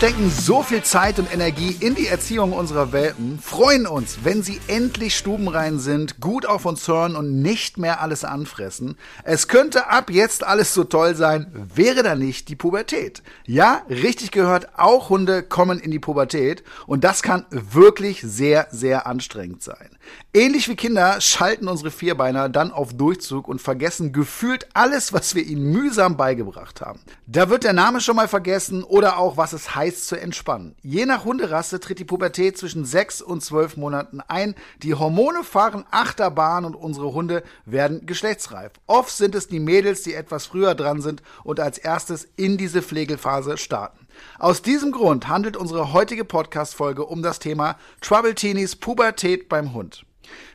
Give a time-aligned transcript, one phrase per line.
[0.00, 4.58] stecken so viel Zeit und Energie in die Erziehung unserer Welpen, freuen uns, wenn sie
[4.66, 8.96] endlich stubenrein sind, gut auf uns hören und nicht mehr alles anfressen.
[9.24, 13.22] Es könnte ab jetzt alles so toll sein, wäre da nicht die Pubertät.
[13.44, 19.06] Ja, richtig gehört, auch Hunde kommen in die Pubertät und das kann wirklich sehr, sehr
[19.06, 19.90] anstrengend sein.
[20.32, 25.44] Ähnlich wie Kinder schalten unsere Vierbeiner dann auf Durchzug und vergessen gefühlt alles, was wir
[25.44, 27.00] ihnen mühsam beigebracht haben.
[27.26, 30.76] Da wird der Name schon mal vergessen oder auch, was es heißt zu entspannen.
[30.82, 34.54] Je nach Hunderasse tritt die Pubertät zwischen sechs und zwölf Monaten ein.
[34.82, 38.72] Die Hormone fahren Achterbahn und unsere Hunde werden geschlechtsreif.
[38.86, 42.82] Oft sind es die Mädels, die etwas früher dran sind und als erstes in diese
[42.82, 44.06] Pflegelphase starten.
[44.38, 50.04] Aus diesem Grund handelt unsere heutige Podcast-Folge um das Thema Trouble Teenies Pubertät beim Hund.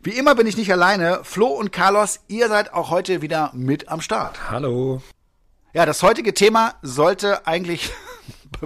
[0.04, 1.20] Wie immer bin ich nicht alleine.
[1.24, 4.50] Flo und Carlos, ihr seid auch heute wieder mit am Start.
[4.50, 5.02] Hallo.
[5.74, 7.92] Ja, das heutige Thema sollte eigentlich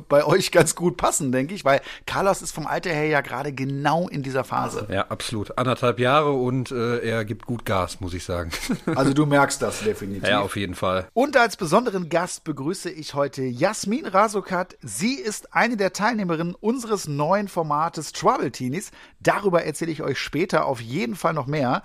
[0.07, 3.53] bei euch ganz gut passen, denke ich, weil Carlos ist vom Alter her ja gerade
[3.53, 4.87] genau in dieser Phase.
[4.89, 5.57] Ja, absolut.
[5.57, 8.51] Anderthalb Jahre und äh, er gibt gut Gas, muss ich sagen.
[8.95, 10.27] Also du merkst das definitiv.
[10.27, 11.07] Ja, auf jeden Fall.
[11.13, 14.77] Und als besonderen Gast begrüße ich heute Jasmin Rasukat.
[14.81, 18.91] Sie ist eine der Teilnehmerinnen unseres neuen Formates Trouble Teenies.
[19.19, 21.83] Darüber erzähle ich euch später auf jeden Fall noch mehr.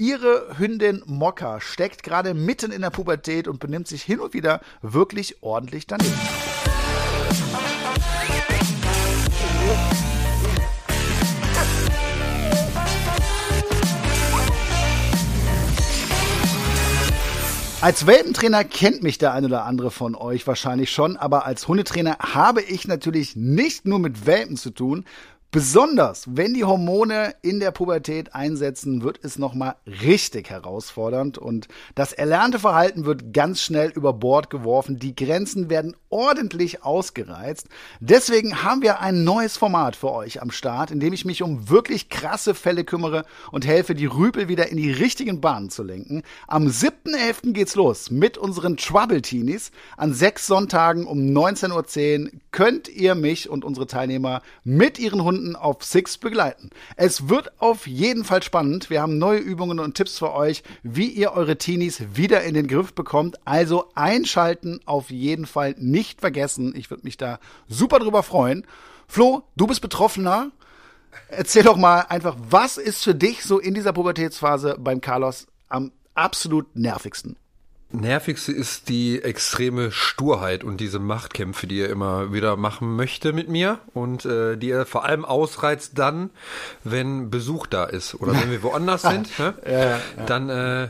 [0.00, 4.60] Ihre Hündin Mokka steckt gerade mitten in der Pubertät und benimmt sich hin und wieder
[4.80, 6.16] wirklich ordentlich daneben.
[17.82, 22.18] Als Welpentrainer kennt mich der ein oder andere von euch wahrscheinlich schon, aber als Hundetrainer
[22.18, 25.06] habe ich natürlich nicht nur mit Welpen zu tun,
[25.52, 32.12] Besonders wenn die Hormone in der Pubertät einsetzen, wird es nochmal richtig herausfordernd und das
[32.12, 35.00] erlernte Verhalten wird ganz schnell über Bord geworfen.
[35.00, 37.68] Die Grenzen werden ordentlich ausgereizt.
[38.00, 41.70] Deswegen haben wir ein neues Format für euch am Start, in dem ich mich um
[41.70, 46.22] wirklich krasse Fälle kümmere und helfe, die Rüpel wieder in die richtigen Bahnen zu lenken.
[46.48, 47.52] Am 7.11.
[47.52, 49.70] geht's los mit unseren Trouble Teenies.
[49.96, 55.54] An sechs Sonntagen um 19.10 Uhr könnt ihr mich und unsere Teilnehmer mit ihren Hunden
[55.54, 56.70] auf Six begleiten.
[56.96, 58.90] Es wird auf jeden Fall spannend.
[58.90, 62.66] Wir haben neue Übungen und Tipps für euch, wie ihr eure Teenies wieder in den
[62.66, 63.38] Griff bekommt.
[63.44, 66.74] Also einschalten auf jeden Fall nicht vergessen.
[66.76, 67.38] Ich würde mich da
[67.68, 68.66] super drüber freuen.
[69.06, 70.50] Flo, du bist Betroffener.
[71.28, 75.92] Erzähl doch mal einfach, was ist für dich so in dieser Pubertätsphase beim Carlos am
[76.14, 77.36] absolut nervigsten?
[77.92, 83.48] Nervigste ist die extreme Sturheit und diese Machtkämpfe, die er immer wieder machen möchte mit
[83.48, 86.30] mir und äh, die er vor allem ausreizt dann,
[86.84, 89.36] wenn Besuch da ist oder wenn wir woanders sind.
[89.38, 89.54] Ne?
[89.66, 90.00] Ja, ja.
[90.26, 90.88] Dann äh,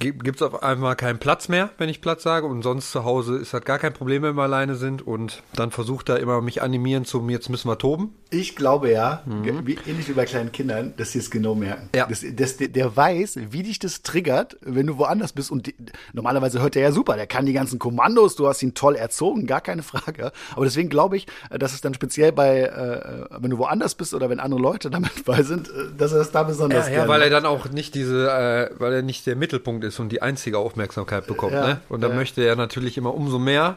[0.00, 3.36] gibt es auf einmal keinen Platz mehr, wenn ich Platz sage und sonst zu Hause
[3.36, 6.60] ist halt gar kein Problem, wenn wir alleine sind und dann versucht er immer mich
[6.60, 8.14] animieren zum jetzt müssen wir toben.
[8.30, 9.64] Ich glaube ja, mhm.
[9.66, 11.88] wie, ähnlich wie bei kleinen Kindern, dass sie es genau merken.
[11.94, 12.06] Ja.
[12.06, 15.74] Das, das, der weiß, wie dich das triggert, wenn du woanders bist und die,
[16.16, 19.46] normalerweise hört er ja super, der kann die ganzen Kommandos, du hast ihn toll erzogen,
[19.46, 20.32] gar keine Frage.
[20.54, 24.14] Aber deswegen glaube ich, äh, dass es dann speziell bei, äh, wenn du woanders bist
[24.14, 27.08] oder wenn andere Leute damit bei sind, äh, dass er das da besonders ja, ja,
[27.08, 30.22] weil er dann auch nicht diese, äh, weil er nicht der Mittelpunkt ist und die
[30.22, 31.80] einzige Aufmerksamkeit bekommt, ja, ne?
[31.90, 32.16] Und dann ja.
[32.16, 33.76] möchte er natürlich immer umso mehr.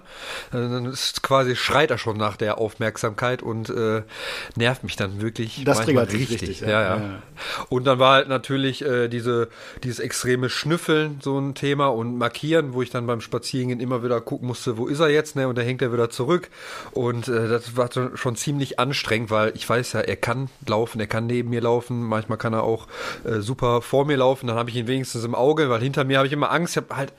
[0.51, 4.03] Äh, dann ist quasi schreit er schon nach der Aufmerksamkeit und äh,
[4.55, 5.63] nervt mich dann wirklich.
[5.65, 6.41] Das triggert richtig.
[6.41, 6.69] richtig ja.
[6.69, 7.01] Ja, ja.
[7.67, 9.49] Und dann war halt natürlich äh, diese
[9.83, 14.21] dieses extreme Schnüffeln so ein Thema und markieren, wo ich dann beim Spazierengehen immer wieder
[14.21, 15.47] gucken musste, wo ist er jetzt, ne?
[15.47, 16.49] Und da hängt er wieder zurück.
[16.91, 21.07] Und äh, das war schon ziemlich anstrengend, weil ich weiß ja, er kann laufen, er
[21.07, 22.87] kann neben mir laufen, manchmal kann er auch
[23.23, 26.17] äh, super vor mir laufen, dann habe ich ihn wenigstens im Auge, weil hinter mir
[26.17, 27.13] habe ich immer Angst, ich habe halt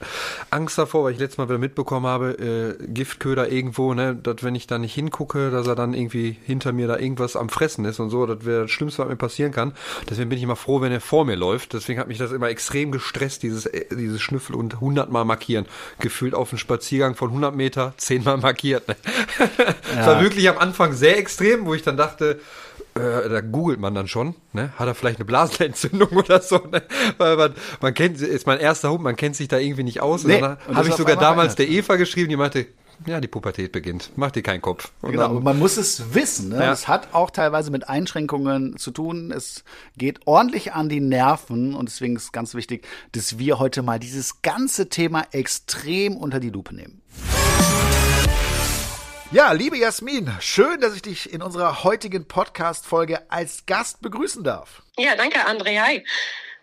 [0.50, 4.54] Angst davor, weil ich letztes Mal wieder mitbekommen habe, äh, Giftköder irgendwo, ne, dass wenn
[4.54, 7.99] ich da nicht hingucke, dass er dann irgendwie hinter mir da irgendwas am Fressen ist
[7.99, 9.72] und so, das wäre das Schlimmste, was mir passieren kann.
[10.09, 11.73] Deswegen bin ich immer froh, wenn er vor mir läuft.
[11.73, 15.67] Deswegen hat mich das immer extrem gestresst, dieses, äh, dieses Schnüffel und 100 Mal markieren.
[15.99, 18.88] Gefühlt auf einem Spaziergang von 100 Meter 10 Mal markiert.
[18.88, 18.97] Ne?
[19.38, 19.67] Ja.
[19.97, 22.41] Das war wirklich am Anfang sehr extrem, wo ich dann dachte,
[22.94, 24.73] äh, da googelt man dann schon, ne?
[24.76, 26.82] Hat er vielleicht eine Blasenentzündung oder so, ne?
[27.19, 30.25] Weil man, man kennt, ist mein erster Hund, man kennt sich da irgendwie nicht aus.
[30.25, 32.67] Nee, und dann habe ich sogar damals der Eva geschrieben, die meinte,
[33.06, 34.11] ja, die Pubertät beginnt.
[34.17, 34.93] Mach dir keinen Kopf.
[35.00, 36.50] Und genau, dann, man muss es wissen.
[36.50, 36.56] Ne?
[36.56, 36.73] Ja.
[36.73, 39.32] Es hat auch teilweise mit Einschränkungen zu tun.
[39.32, 39.64] Es
[39.97, 43.99] geht ordentlich an die Nerven und deswegen ist es ganz wichtig, dass wir heute mal
[43.99, 47.00] dieses ganze Thema extrem unter die Lupe nehmen.
[49.32, 54.82] Ja, liebe Jasmin, schön, dass ich dich in unserer heutigen Podcast-Folge als Gast begrüßen darf.
[54.99, 55.81] Ja, danke, André.
[55.81, 56.05] Hi.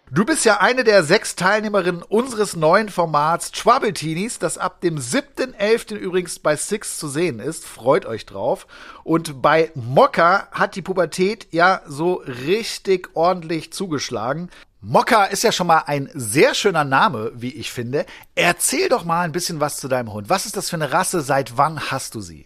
[0.10, 4.98] Du bist ja eine der sechs Teilnehmerinnen unseres neuen Formats Trouble Teenies, das ab dem
[4.98, 5.96] 7.11.
[5.96, 7.66] übrigens bei Six zu sehen ist.
[7.66, 8.68] Freut euch drauf.
[9.04, 14.50] Und bei Mokka hat die Pubertät ja so richtig ordentlich zugeschlagen.
[14.80, 18.06] Mokka ist ja schon mal ein sehr schöner Name, wie ich finde.
[18.34, 20.30] Erzähl doch mal ein bisschen was zu deinem Hund.
[20.30, 21.20] Was ist das für eine Rasse?
[21.20, 22.46] Seit wann hast du sie?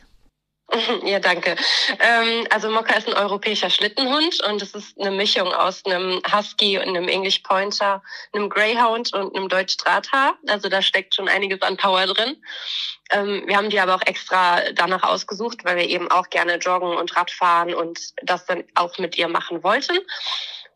[1.04, 1.56] Ja, danke.
[2.00, 6.78] Ähm, also Mokka ist ein europäischer Schlittenhund und es ist eine Mischung aus einem Husky
[6.78, 8.02] und einem English Pointer,
[8.34, 10.36] einem Greyhound und einem Deutsch Drahthaar.
[10.48, 12.38] Also da steckt schon einiges an Power drin.
[13.12, 16.96] Ähm, wir haben die aber auch extra danach ausgesucht, weil wir eben auch gerne joggen
[16.96, 19.98] und Radfahren und das dann auch mit ihr machen wollten.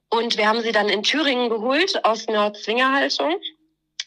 [0.09, 3.39] Und wir haben sie dann in Thüringen geholt aus einer Zwingerhaltung.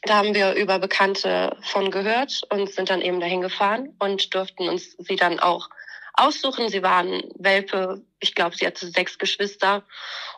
[0.02, 4.69] Da haben wir über Bekannte von gehört und sind dann eben dahin gefahren und durften
[4.69, 5.69] uns sie dann auch
[6.18, 6.68] aussuchen.
[6.68, 9.82] Sie waren Welpe, ich glaube, sie hatte sechs Geschwister.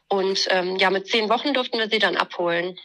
[0.08, 2.76] Und ähm, ja, mit zehn Wochen durften wir sie dann abholen.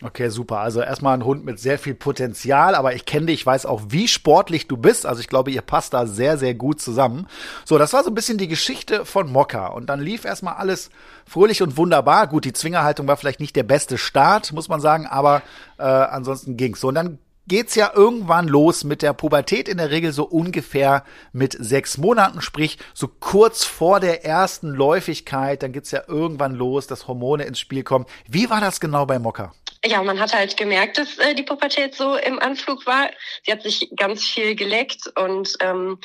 [0.00, 0.60] Okay, super.
[0.60, 3.82] Also erstmal ein Hund mit sehr viel Potenzial, aber ich kenne dich, ich weiß auch,
[3.88, 5.06] wie sportlich du bist.
[5.06, 7.26] Also ich glaube, ihr passt da sehr, sehr gut zusammen.
[7.64, 9.66] So, das war so ein bisschen die Geschichte von Mokka.
[9.66, 10.90] Und dann lief erstmal alles
[11.26, 12.28] fröhlich und wunderbar.
[12.28, 15.42] Gut, die Zwingerhaltung war vielleicht nicht der beste Start, muss man sagen, aber
[15.78, 16.80] äh, ansonsten ging's.
[16.80, 17.18] So, und dann
[17.48, 22.40] geht's ja irgendwann los mit der Pubertät, in der Regel so ungefähr mit sechs Monaten,
[22.40, 27.58] sprich so kurz vor der ersten Läufigkeit, dann geht's ja irgendwann los, dass Hormone ins
[27.58, 28.06] Spiel kommen.
[28.28, 29.52] Wie war das genau bei Mokka?
[29.84, 33.10] Ja, man hat halt gemerkt, dass äh, die Pubertät so im Anflug war.
[33.44, 35.98] Sie hat sich ganz viel geleckt und ähm,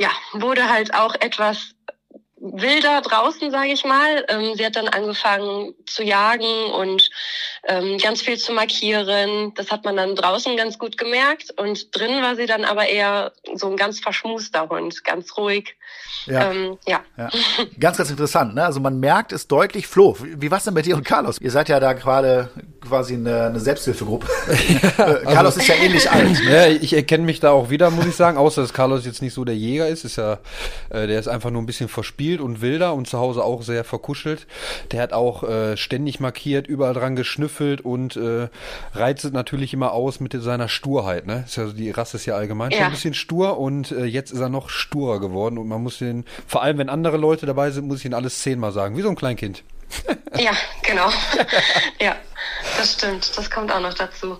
[0.00, 1.74] ja, wurde halt auch etwas
[2.52, 4.24] wilder draußen, sage ich mal.
[4.28, 7.10] Ähm, sie hat dann angefangen zu jagen und
[7.64, 9.54] ähm, ganz viel zu markieren.
[9.54, 11.52] Das hat man dann draußen ganz gut gemerkt.
[11.58, 15.77] Und drin war sie dann aber eher so ein ganz verschmuster Hund, ganz ruhig.
[16.26, 16.50] Ja.
[16.50, 17.00] Ähm, ja.
[17.16, 17.28] ja.
[17.80, 18.54] Ganz, ganz interessant.
[18.54, 18.64] Ne?
[18.64, 19.86] Also man merkt es deutlich.
[19.86, 21.40] Flo, wie war's denn bei dir und Carlos?
[21.40, 22.50] Ihr seid ja da gerade
[22.80, 24.26] quasi eine, eine Selbsthilfegruppe.
[24.98, 26.38] also, Carlos ist ja ähnlich alt.
[26.40, 28.36] Ja, ich erkenne mich da auch wieder, muss ich sagen.
[28.36, 30.04] Außer dass Carlos jetzt nicht so der Jäger ist.
[30.04, 30.38] ist ja,
[30.90, 33.84] äh, der ist einfach nur ein bisschen verspielt und wilder und zu Hause auch sehr
[33.84, 34.46] verkuschelt.
[34.92, 38.48] Der hat auch äh, ständig markiert, überall dran geschnüffelt und äh,
[38.94, 41.26] reizt natürlich immer aus mit seiner Sturheit.
[41.26, 41.44] Ne?
[41.46, 42.78] Ist ja, die Rasse ist ja allgemein ja.
[42.78, 45.98] schon ein bisschen stur und äh, jetzt ist er noch sturer geworden und man muss
[45.98, 49.02] den, vor allem wenn andere Leute dabei sind, muss ich ihn alles zehnmal sagen, wie
[49.02, 49.62] so ein Kleinkind.
[50.38, 50.52] ja,
[50.82, 51.10] genau.
[52.00, 52.16] ja,
[52.76, 53.36] das stimmt.
[53.36, 54.38] Das kommt auch noch dazu.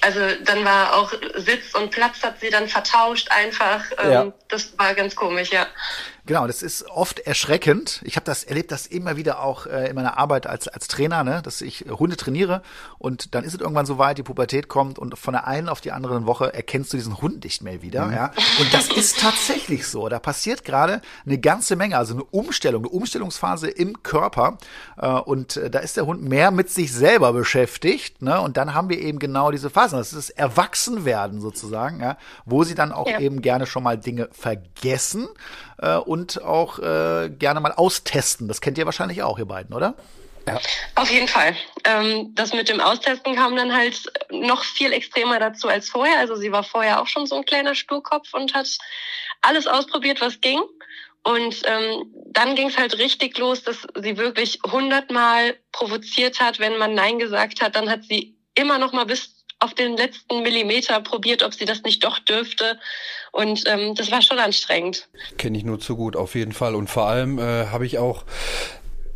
[0.00, 3.84] Also dann war auch Sitz und Platz hat sie dann vertauscht einfach.
[4.02, 4.32] Ähm, ja.
[4.48, 5.66] Das war ganz komisch, ja.
[6.24, 8.00] Genau, das ist oft erschreckend.
[8.04, 11.24] Ich habe das erlebt, das immer wieder auch äh, in meiner Arbeit als als Trainer,
[11.24, 12.62] ne, dass ich Hunde trainiere
[12.98, 15.80] und dann ist es irgendwann so weit, die Pubertät kommt und von der einen auf
[15.80, 18.12] die andere Woche erkennst du diesen Hund nicht mehr wieder, mhm.
[18.12, 18.32] ja.
[18.60, 20.08] Und das ist tatsächlich so.
[20.08, 24.58] Da passiert gerade eine ganze Menge, also eine Umstellung, eine Umstellungsphase im Körper
[24.98, 28.40] äh, und äh, da ist der Hund mehr mit sich selber beschäftigt, ne?
[28.40, 29.98] Und dann haben wir eben genau diese Phasen.
[29.98, 33.18] Das ist Erwachsenwerden sozusagen, ja, wo sie dann auch ja.
[33.18, 35.26] eben gerne schon mal Dinge vergessen
[35.82, 38.48] äh, und auch äh, gerne mal austesten.
[38.48, 39.94] Das kennt ihr wahrscheinlich auch, ihr beiden, oder?
[40.46, 40.58] Ja.
[40.96, 41.54] Auf jeden Fall.
[41.84, 46.18] Ähm, das mit dem Austesten kam dann halt noch viel extremer dazu als vorher.
[46.18, 48.68] Also sie war vorher auch schon so ein kleiner Sturkopf und hat
[49.40, 50.60] alles ausprobiert, was ging.
[51.24, 56.78] Und ähm, dann ging es halt richtig los, dass sie wirklich hundertmal provoziert hat, wenn
[56.78, 57.76] man Nein gesagt hat.
[57.76, 61.82] Dann hat sie immer noch mal bis auf den letzten Millimeter probiert, ob sie das
[61.82, 62.78] nicht doch dürfte.
[63.30, 65.08] Und ähm, das war schon anstrengend.
[65.38, 66.74] Kenne ich nur zu gut, auf jeden Fall.
[66.74, 68.24] Und vor allem äh, habe ich auch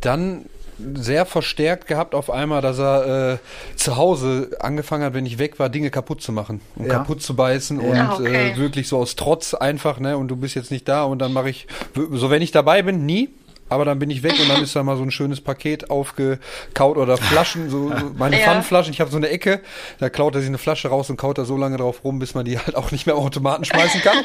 [0.01, 0.45] dann
[0.93, 3.37] sehr verstärkt gehabt auf einmal, dass er äh,
[3.75, 6.93] zu Hause angefangen hat, wenn ich weg war, Dinge kaputt zu machen und ja.
[6.93, 7.87] kaputt zu beißen ja.
[7.87, 8.51] und ah, okay.
[8.51, 10.17] äh, wirklich so aus Trotz einfach, ne?
[10.17, 11.67] Und du bist jetzt nicht da und dann mache ich,
[12.11, 13.29] so wenn ich dabei bin, nie,
[13.69, 16.97] aber dann bin ich weg und dann ist da mal so ein schönes Paket aufgekaut
[16.97, 18.45] oder Flaschen, so, so meine ja.
[18.45, 18.93] Pfannenflaschen.
[18.93, 19.61] Ich habe so eine Ecke,
[19.99, 22.33] da klaut er sich eine Flasche raus und kaut da so lange drauf rum, bis
[22.33, 24.17] man die halt auch nicht mehr auf Automaten schmeißen kann.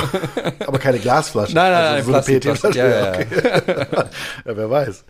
[0.66, 1.54] Aber keine Glasflaschen.
[1.54, 2.78] Nein, nein, also nein, so eine PT-Flasche.
[2.78, 3.26] Ja, ja, okay.
[4.44, 5.04] ja, wer weiß.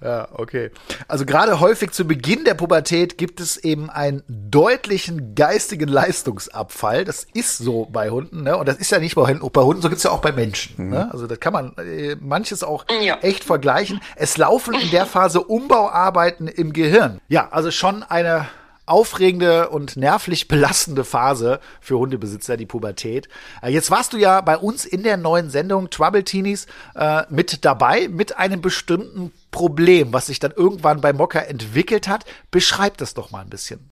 [0.00, 0.70] Ja, okay.
[1.08, 7.04] Also gerade häufig zu Beginn der Pubertät gibt es eben einen deutlichen geistigen Leistungsabfall.
[7.04, 8.56] Das ist so bei Hunden, ne?
[8.56, 10.84] Und das ist ja nicht bei Hunden, bei Hunden so gibt's ja auch bei Menschen.
[10.84, 10.90] Mhm.
[10.90, 11.08] Ne?
[11.12, 13.18] Also das kann man äh, manches auch ja.
[13.22, 14.00] echt vergleichen.
[14.14, 17.20] Es laufen in der Phase Umbauarbeiten im Gehirn.
[17.28, 18.46] Ja, also schon eine
[18.88, 23.28] aufregende und nervlich belastende Phase für Hundebesitzer, die Pubertät.
[23.62, 27.64] Äh, jetzt warst du ja bei uns in der neuen Sendung Trouble Teenies äh, mit
[27.64, 32.24] dabei, mit einem bestimmten Problem, was sich dann irgendwann bei Mokka entwickelt hat.
[32.50, 33.90] Beschreib das doch mal ein bisschen.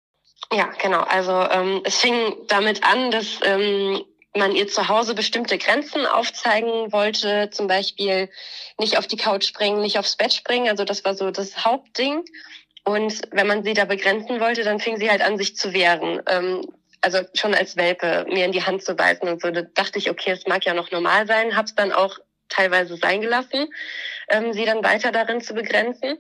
[0.53, 1.03] Ja, genau.
[1.03, 4.03] Also ähm, es fing damit an, dass ähm,
[4.37, 8.31] man ihr zu Hause bestimmte Grenzen aufzeigen wollte, zum Beispiel
[8.79, 10.69] nicht auf die Couch springen, nicht aufs Bett springen.
[10.69, 12.25] Also das war so das Hauptding.
[12.89, 16.23] Und wenn man sie da begrenzen wollte, dann fing sie halt an, sich zu wehren.
[16.27, 16.63] Ähm,
[17.03, 19.51] also schon als Welpe mir in die Hand zu beißen und so.
[19.51, 22.19] Da dachte ich, okay, es mag ja noch normal sein, hab's dann auch
[22.49, 23.69] teilweise sein gelassen,
[24.31, 26.17] ähm, sie dann weiter darin zu begrenzen.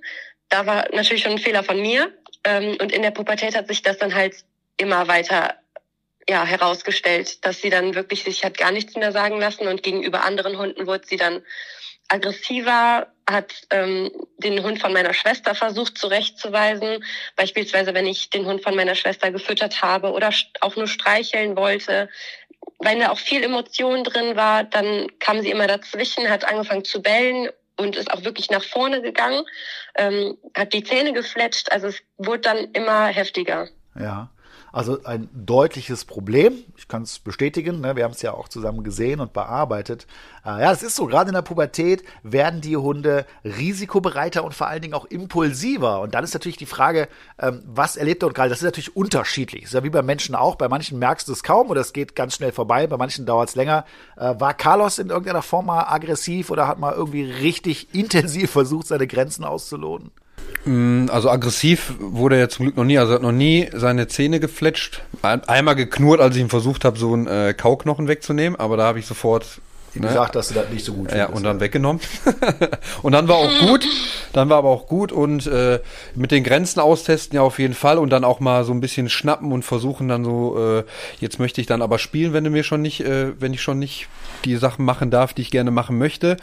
[0.50, 2.12] Da war natürlich schon ein Fehler von mir.
[2.44, 4.34] Ähm, und in der Pubertät hat sich das dann halt
[4.76, 5.54] immer weiter
[6.28, 10.22] ja, herausgestellt, dass sie dann wirklich sich hat gar nichts mehr sagen lassen und gegenüber
[10.22, 11.42] anderen Hunden wurde sie dann
[12.08, 17.04] aggressiver, hat ähm, den Hund von meiner Schwester versucht zurechtzuweisen.
[17.36, 20.30] Beispielsweise, wenn ich den Hund von meiner Schwester gefüttert habe oder
[20.60, 22.08] auch nur streicheln wollte.
[22.80, 27.02] Wenn da auch viel Emotion drin war, dann kam sie immer dazwischen, hat angefangen zu
[27.02, 29.44] bellen und ist auch wirklich nach vorne gegangen,
[29.96, 31.70] ähm, hat die Zähne gefletscht.
[31.70, 33.68] Also es wurde dann immer heftiger.
[33.98, 34.30] Ja.
[34.72, 36.64] Also ein deutliches Problem.
[36.76, 37.80] Ich kann es bestätigen.
[37.80, 37.96] Ne?
[37.96, 40.06] Wir haben es ja auch zusammen gesehen und bearbeitet.
[40.44, 41.06] Äh, ja, es ist so.
[41.06, 46.00] Gerade in der Pubertät werden die Hunde risikobereiter und vor allen Dingen auch impulsiver.
[46.00, 47.08] Und dann ist natürlich die Frage,
[47.38, 48.50] ähm, was erlebt er und gerade?
[48.50, 49.62] Das ist natürlich unterschiedlich.
[49.62, 50.56] Das ist ja wie bei Menschen auch.
[50.56, 52.86] Bei manchen merkst du es kaum oder es geht ganz schnell vorbei.
[52.86, 53.84] Bei manchen dauert es länger.
[54.16, 58.86] Äh, war Carlos in irgendeiner Form mal aggressiv oder hat mal irgendwie richtig intensiv versucht,
[58.86, 60.10] seine Grenzen auszuloten?
[60.64, 62.98] Mm, also aggressiv wurde er zum Glück noch nie.
[62.98, 65.02] Also er hat noch nie seine Zähne gefletscht.
[65.22, 68.58] Einmal geknurrt, als ich ihm versucht habe, so einen äh, Kauknochen wegzunehmen.
[68.58, 69.60] Aber da habe ich sofort
[69.94, 70.08] ihm ne?
[70.08, 71.30] gesagt, dass du das nicht so gut findest.
[71.30, 72.00] Ja, und dann weggenommen.
[73.02, 73.86] und dann war auch gut.
[74.32, 75.80] Dann war aber auch gut und äh,
[76.14, 79.08] mit den Grenzen austesten ja auf jeden Fall und dann auch mal so ein bisschen
[79.08, 80.84] schnappen und versuchen dann so, äh,
[81.20, 83.78] jetzt möchte ich dann aber spielen, wenn du mir schon nicht, äh, wenn ich schon
[83.78, 84.08] nicht
[84.44, 86.36] die Sachen machen darf, die ich gerne machen möchte.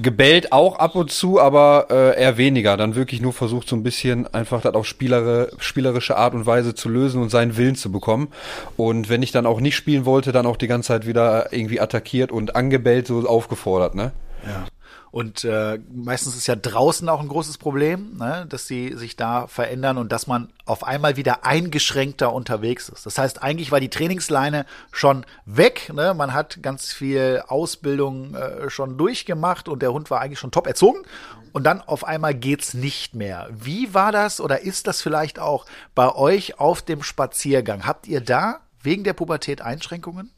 [0.00, 2.76] Gebellt auch ab und zu, aber äh, eher weniger.
[2.76, 6.74] Dann wirklich nur versucht so ein bisschen einfach das auf spielere, spielerische Art und Weise
[6.74, 8.28] zu lösen und seinen Willen zu bekommen.
[8.76, 11.80] Und wenn ich dann auch nicht spielen wollte, dann auch die ganze Zeit wieder irgendwie
[11.80, 14.12] attackiert und angebellt, so aufgefordert, ne?
[14.46, 14.64] Ja.
[15.14, 19.46] Und äh, meistens ist ja draußen auch ein großes Problem, ne, dass sie sich da
[19.46, 23.06] verändern und dass man auf einmal wieder eingeschränkter unterwegs ist.
[23.06, 25.92] Das heißt, eigentlich war die Trainingsleine schon weg.
[25.94, 26.14] Ne?
[26.14, 30.66] Man hat ganz viel Ausbildung äh, schon durchgemacht und der Hund war eigentlich schon top
[30.66, 31.02] erzogen.
[31.52, 33.48] Und dann auf einmal geht's nicht mehr.
[33.52, 35.64] Wie war das oder ist das vielleicht auch
[35.94, 37.86] bei euch auf dem Spaziergang?
[37.86, 40.32] Habt ihr da wegen der Pubertät Einschränkungen?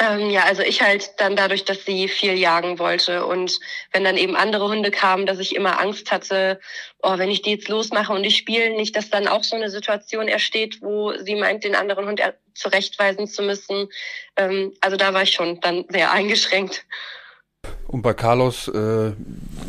[0.00, 3.58] Ähm, ja, also ich halt dann dadurch, dass sie viel jagen wollte und
[3.92, 6.60] wenn dann eben andere Hunde kamen, dass ich immer Angst hatte,
[7.02, 9.70] oh, wenn ich die jetzt losmache und die spielen, nicht, dass dann auch so eine
[9.70, 12.22] Situation entsteht, wo sie meint, den anderen Hund
[12.54, 13.88] zurechtweisen zu müssen.
[14.36, 16.84] Ähm, also da war ich schon dann sehr eingeschränkt.
[17.86, 19.12] Und bei Carlos äh,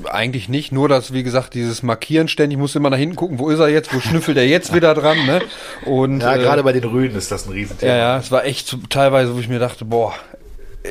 [0.09, 3.39] eigentlich nicht, nur dass, wie gesagt, dieses Markieren ständig, ich muss immer nach hinten gucken,
[3.39, 5.41] wo ist er jetzt, wo schnüffelt er jetzt wieder dran, ne?
[5.85, 7.91] Und, ja, äh, gerade bei den Rüden ist das ein Riesenthema.
[7.91, 10.13] Ja, ja, es war echt teilweise, wo ich mir dachte, boah,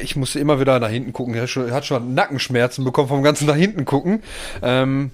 [0.03, 1.35] ich musste immer wieder nach hinten gucken.
[1.35, 4.23] Er hat schon, hat schon Nackenschmerzen bekommen vom ganzen nach hinten gucken.
[4.62, 5.11] Ähm,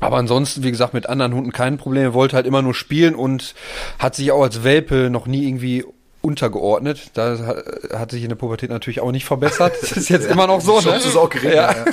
[0.00, 2.02] aber ansonsten, wie gesagt, mit anderen Hunden kein Problem.
[2.02, 3.54] Er wollte halt immer nur spielen und
[3.98, 5.84] hat sich auch als Welpe noch nie irgendwie
[6.20, 7.10] untergeordnet.
[7.14, 7.54] Da
[7.92, 9.74] hat sich in der Pubertät natürlich auch nicht verbessert.
[9.80, 10.80] Das ist jetzt immer noch so.
[10.80, 10.96] Ne?
[10.96, 11.72] ist auch gering, ja.
[11.72, 11.84] ja.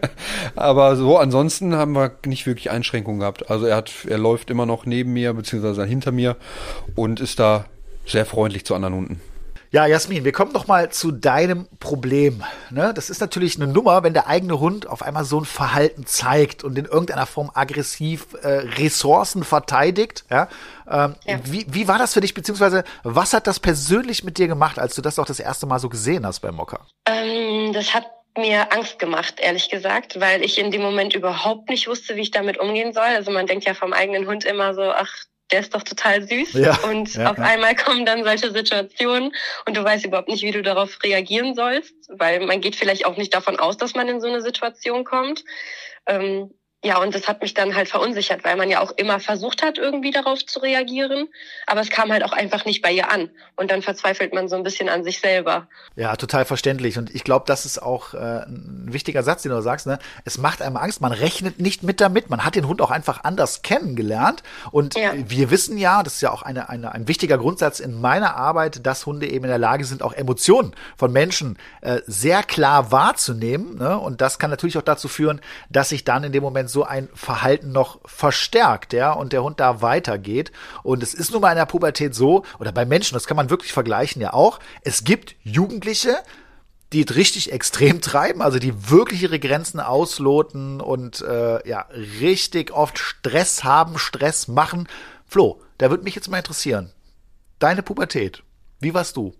[0.56, 3.50] Aber so, ansonsten haben wir nicht wirklich Einschränkungen gehabt.
[3.50, 6.36] Also er hat, er läuft immer noch neben mir, beziehungsweise hinter mir
[6.94, 7.66] und ist da
[8.06, 9.20] sehr freundlich zu anderen Hunden.
[9.74, 12.44] Ja, Jasmin, wir kommen noch mal zu deinem Problem.
[12.70, 12.92] Ne?
[12.94, 16.62] Das ist natürlich eine Nummer, wenn der eigene Hund auf einmal so ein Verhalten zeigt
[16.62, 20.26] und in irgendeiner Form aggressiv äh, Ressourcen verteidigt.
[20.30, 20.46] Ja?
[20.88, 21.40] Ähm, ja.
[21.42, 24.94] Wie, wie war das für dich, beziehungsweise was hat das persönlich mit dir gemacht, als
[24.94, 26.86] du das auch das erste Mal so gesehen hast bei Mokka?
[27.08, 28.06] Ähm, das hat
[28.38, 32.30] mir Angst gemacht, ehrlich gesagt, weil ich in dem Moment überhaupt nicht wusste, wie ich
[32.30, 33.02] damit umgehen soll.
[33.02, 36.54] Also man denkt ja vom eigenen Hund immer so, ach, der ist doch total süß.
[36.54, 37.44] Ja, und ja, auf ja.
[37.44, 39.32] einmal kommen dann solche Situationen
[39.66, 43.16] und du weißt überhaupt nicht, wie du darauf reagieren sollst, weil man geht vielleicht auch
[43.16, 45.44] nicht davon aus, dass man in so eine Situation kommt.
[46.06, 46.52] Ähm,
[46.84, 49.78] ja, und das hat mich dann halt verunsichert, weil man ja auch immer versucht hat,
[49.78, 51.28] irgendwie darauf zu reagieren.
[51.66, 53.30] Aber es kam halt auch einfach nicht bei ihr an.
[53.56, 55.66] Und dann verzweifelt man so ein bisschen an sich selber.
[55.96, 56.98] Ja, total verständlich.
[56.98, 59.86] Und ich glaube, das ist auch äh, ein wichtiger Satz, den du sagst.
[59.86, 59.98] Ne?
[60.26, 61.00] Es macht einem Angst.
[61.00, 62.28] Man rechnet nicht mit damit.
[62.28, 64.42] Man hat den Hund auch einfach anders kennengelernt.
[64.70, 65.12] Und ja.
[65.14, 68.84] wir wissen ja, das ist ja auch eine, eine, ein wichtiger Grundsatz in meiner Arbeit,
[68.84, 73.78] dass Hunde eben in der Lage sind, auch Emotionen von Menschen äh, sehr klar wahrzunehmen.
[73.78, 73.98] Ne?
[73.98, 77.08] Und das kann natürlich auch dazu führen, dass sich dann in dem Moment so ein
[77.14, 80.52] Verhalten noch verstärkt, ja, und der Hund da weitergeht.
[80.82, 83.48] Und es ist nun mal in der Pubertät so, oder bei Menschen, das kann man
[83.48, 86.18] wirklich vergleichen ja auch, es gibt Jugendliche,
[86.92, 91.86] die richtig extrem treiben, also die wirklich ihre Grenzen ausloten und äh, ja,
[92.20, 94.86] richtig oft Stress haben, Stress machen.
[95.26, 96.92] Flo, da würde mich jetzt mal interessieren.
[97.58, 98.43] Deine Pubertät.
[98.84, 99.32] Wie warst du?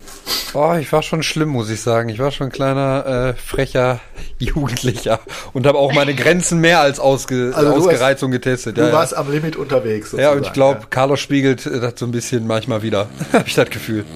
[0.54, 2.08] Oh, ich war schon schlimm, muss ich sagen.
[2.08, 4.00] Ich war schon ein kleiner, äh, frecher
[4.38, 5.20] Jugendlicher
[5.52, 8.78] und habe auch meine Grenzen mehr als ausge also ausgereizt und getestet.
[8.78, 9.18] Du ja, warst ja.
[9.18, 10.12] am Limit unterwegs.
[10.12, 10.32] Sozusagen.
[10.32, 10.86] Ja, und ich glaube, ja.
[10.88, 13.10] Carlos spiegelt das so ein bisschen manchmal wieder.
[13.34, 14.06] habe ich das Gefühl.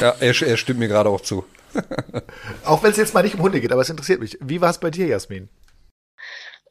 [0.00, 1.44] Ja, er, er stimmt mir gerade auch zu.
[2.64, 4.38] auch wenn es jetzt mal nicht um Hunde geht, aber es interessiert mich.
[4.40, 5.48] Wie war es bei dir, Jasmin?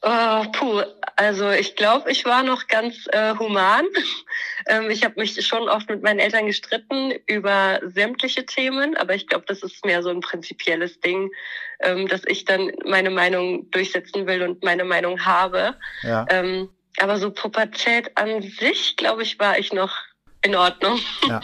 [0.05, 0.83] Oh, puh,
[1.15, 3.85] also ich glaube, ich war noch ganz äh, human.
[4.67, 9.27] ähm, ich habe mich schon oft mit meinen Eltern gestritten über sämtliche Themen, aber ich
[9.27, 11.31] glaube, das ist mehr so ein prinzipielles Ding,
[11.79, 15.75] ähm, dass ich dann meine Meinung durchsetzen will und meine Meinung habe.
[16.01, 16.25] Ja.
[16.29, 16.69] Ähm,
[16.99, 19.95] aber so Pubertät an sich, glaube ich, war ich noch
[20.43, 20.99] in Ordnung.
[21.27, 21.39] Ja.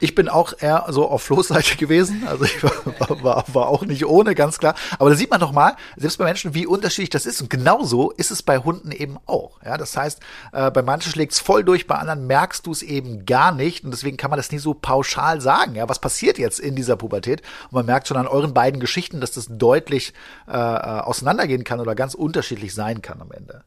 [0.00, 2.26] Ich bin auch eher so auf Flo's Seite gewesen.
[2.26, 4.74] Also ich war, war, war auch nicht ohne, ganz klar.
[4.98, 7.42] Aber da sieht man doch mal, selbst bei Menschen, wie unterschiedlich das ist.
[7.42, 9.60] Und genauso ist es bei Hunden eben auch.
[9.64, 10.20] Ja, das heißt,
[10.52, 13.84] äh, bei manchen schlägt es voll durch, bei anderen merkst du es eben gar nicht.
[13.84, 15.74] Und deswegen kann man das nie so pauschal sagen.
[15.74, 17.42] Ja, was passiert jetzt in dieser Pubertät?
[17.64, 20.14] Und man merkt schon an euren beiden Geschichten, dass das deutlich
[20.48, 23.62] äh, äh auseinandergehen kann oder ganz unterschiedlich sein kann am Ende.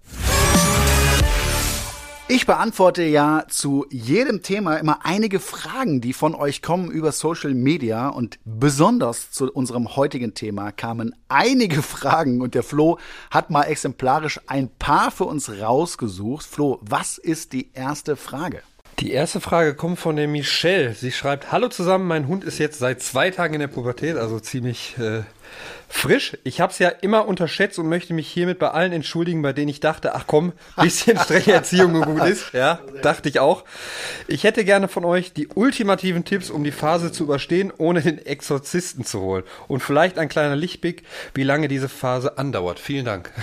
[2.33, 7.53] Ich beantworte ja zu jedem Thema immer einige Fragen, die von euch kommen über Social
[7.53, 12.99] Media und besonders zu unserem heutigen Thema kamen einige Fragen und der Flo
[13.31, 16.45] hat mal exemplarisch ein paar für uns rausgesucht.
[16.45, 18.61] Flo, was ist die erste Frage?
[18.99, 20.93] Die erste Frage kommt von der Michelle.
[20.93, 24.39] Sie schreibt, Hallo zusammen, mein Hund ist jetzt seit zwei Tagen in der Pubertät, also
[24.39, 25.23] ziemlich äh,
[25.91, 26.37] frisch.
[26.43, 29.69] Ich habe es ja immer unterschätzt und möchte mich hiermit bei allen entschuldigen, bei denen
[29.69, 32.53] ich dachte, ach komm, bisschen strenge Erziehung und gut ist.
[32.53, 33.63] Ja, dachte ich auch.
[34.27, 38.25] Ich hätte gerne von euch die ultimativen Tipps, um die Phase zu überstehen, ohne den
[38.25, 39.43] Exorzisten zu holen.
[39.67, 41.03] Und vielleicht ein kleiner Lichtblick,
[41.33, 42.79] wie lange diese Phase andauert.
[42.79, 43.31] Vielen Dank.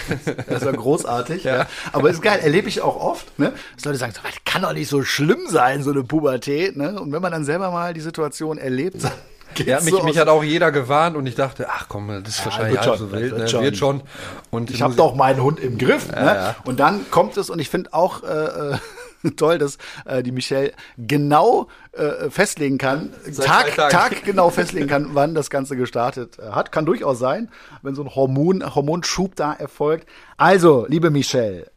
[0.48, 1.44] Das ist ja großartig.
[1.44, 1.56] ja.
[1.56, 1.66] ja.
[1.92, 3.52] Aber ist geil, erlebe ich auch oft, ne?
[3.74, 6.98] Dass Leute sagen, das kann doch nicht so schlimm sein, so eine Pubertät, ne?
[7.00, 8.96] Und wenn man dann selber mal die Situation erlebt,
[9.66, 12.38] ja, mich, so mich hat auch jeder gewarnt und ich dachte, ach komm, das ist
[12.38, 13.48] ja, wahrscheinlich halb so wild, wird, ne?
[13.48, 13.62] schon.
[13.62, 14.02] wird schon.
[14.50, 16.08] Und ich habe doch meinen Hund im Griff.
[16.12, 16.34] Ja, ne?
[16.34, 16.56] Ja.
[16.64, 18.78] Und dann kommt es und ich finde auch äh, äh
[19.36, 25.34] toll, dass äh, die Michelle genau äh, festlegen kann, Tag, Tag genau festlegen kann, wann
[25.34, 26.72] das Ganze gestartet äh, hat.
[26.72, 27.50] Kann durchaus sein,
[27.82, 30.08] wenn so ein Hormon, Hormonschub da erfolgt.
[30.36, 31.70] Also, liebe Michelle,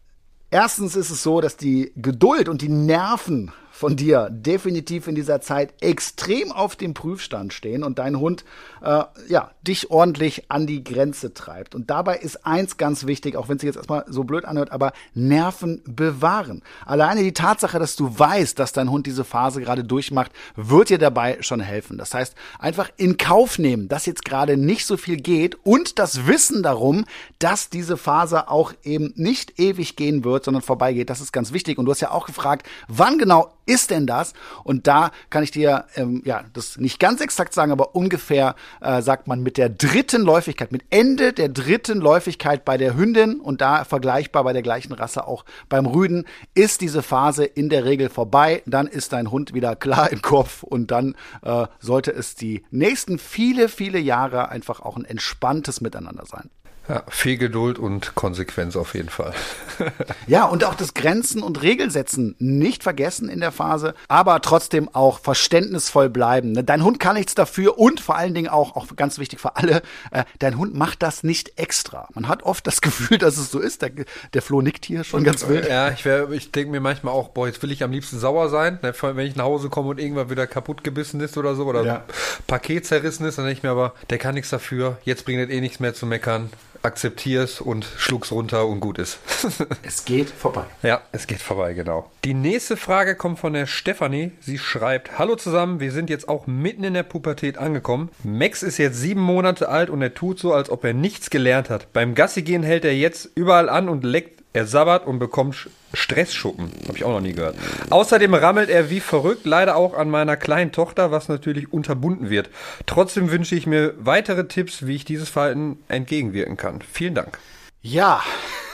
[0.49, 5.41] erstens ist es so, dass die Geduld und die Nerven von dir definitiv in dieser
[5.41, 8.45] Zeit extrem auf dem Prüfstand stehen und dein Hund
[8.83, 11.73] äh, ja dich ordentlich an die Grenze treibt.
[11.73, 14.71] Und dabei ist eins ganz wichtig, auch wenn es sich jetzt erstmal so blöd anhört,
[14.71, 16.61] aber Nerven bewahren.
[16.85, 20.99] Alleine die Tatsache, dass du weißt, dass dein Hund diese Phase gerade durchmacht, wird dir
[20.99, 21.97] dabei schon helfen.
[21.97, 26.27] Das heißt, einfach in Kauf nehmen, dass jetzt gerade nicht so viel geht und das
[26.27, 27.05] Wissen darum,
[27.39, 31.09] dass diese Phase auch eben nicht ewig gehen wird, sondern vorbeigeht.
[31.09, 31.79] Das ist ganz wichtig.
[31.79, 34.33] Und du hast ja auch gefragt, wann genau ist denn das?
[34.63, 39.01] Und da kann ich dir ähm, ja das nicht ganz exakt sagen, aber ungefähr äh,
[39.01, 43.61] sagt man mit der dritten Läufigkeit, mit Ende der dritten Läufigkeit bei der Hündin und
[43.61, 48.09] da vergleichbar bei der gleichen Rasse auch beim Rüden, ist diese Phase in der Regel
[48.09, 48.61] vorbei.
[48.65, 53.19] Dann ist dein Hund wieder klar im Kopf und dann äh, sollte es die nächsten
[53.19, 56.49] viele, viele Jahre einfach auch ein entspanntes Miteinander sein.
[56.89, 59.33] Ja, viel Geduld und Konsequenz auf jeden Fall.
[60.27, 65.19] ja, und auch das Grenzen und Regelsetzen nicht vergessen in der Phase, aber trotzdem auch
[65.19, 66.53] verständnisvoll bleiben.
[66.53, 66.63] Ne?
[66.63, 69.83] Dein Hund kann nichts dafür und vor allen Dingen auch, auch ganz wichtig für alle,
[70.09, 72.07] äh, dein Hund macht das nicht extra.
[72.15, 73.83] Man hat oft das Gefühl, dass es so ist.
[73.83, 73.91] Der,
[74.33, 75.69] der Flo nickt hier schon ganz wild.
[75.69, 78.79] Ja, ich, ich denke mir manchmal auch, boah, jetzt will ich am liebsten sauer sein.
[78.81, 78.93] Ne?
[78.99, 82.03] Wenn ich nach Hause komme und irgendwann wieder kaputt gebissen ist oder so oder ja.
[82.47, 84.97] Paket zerrissen ist, dann denke ich mir aber, der kann nichts dafür.
[85.03, 86.49] Jetzt bringt er eh nichts mehr zu meckern
[86.83, 89.19] akzeptier's und schluck's runter und gut ist.
[89.83, 90.65] es geht vorbei.
[90.83, 92.09] Ja, es geht vorbei, genau.
[92.23, 94.31] Die nächste Frage kommt von der Stefanie.
[94.39, 98.09] Sie schreibt, Hallo zusammen, wir sind jetzt auch mitten in der Pubertät angekommen.
[98.23, 101.69] Max ist jetzt sieben Monate alt und er tut so, als ob er nichts gelernt
[101.69, 101.91] hat.
[101.93, 106.71] Beim Gassi gehen hält er jetzt überall an und leckt er sabbert und bekommt Stressschuppen.
[106.87, 107.55] Habe ich auch noch nie gehört.
[107.89, 112.49] Außerdem rammelt er wie verrückt, leider auch an meiner kleinen Tochter, was natürlich unterbunden wird.
[112.85, 116.81] Trotzdem wünsche ich mir weitere Tipps, wie ich dieses Verhalten entgegenwirken kann.
[116.81, 117.39] Vielen Dank.
[117.81, 118.21] Ja,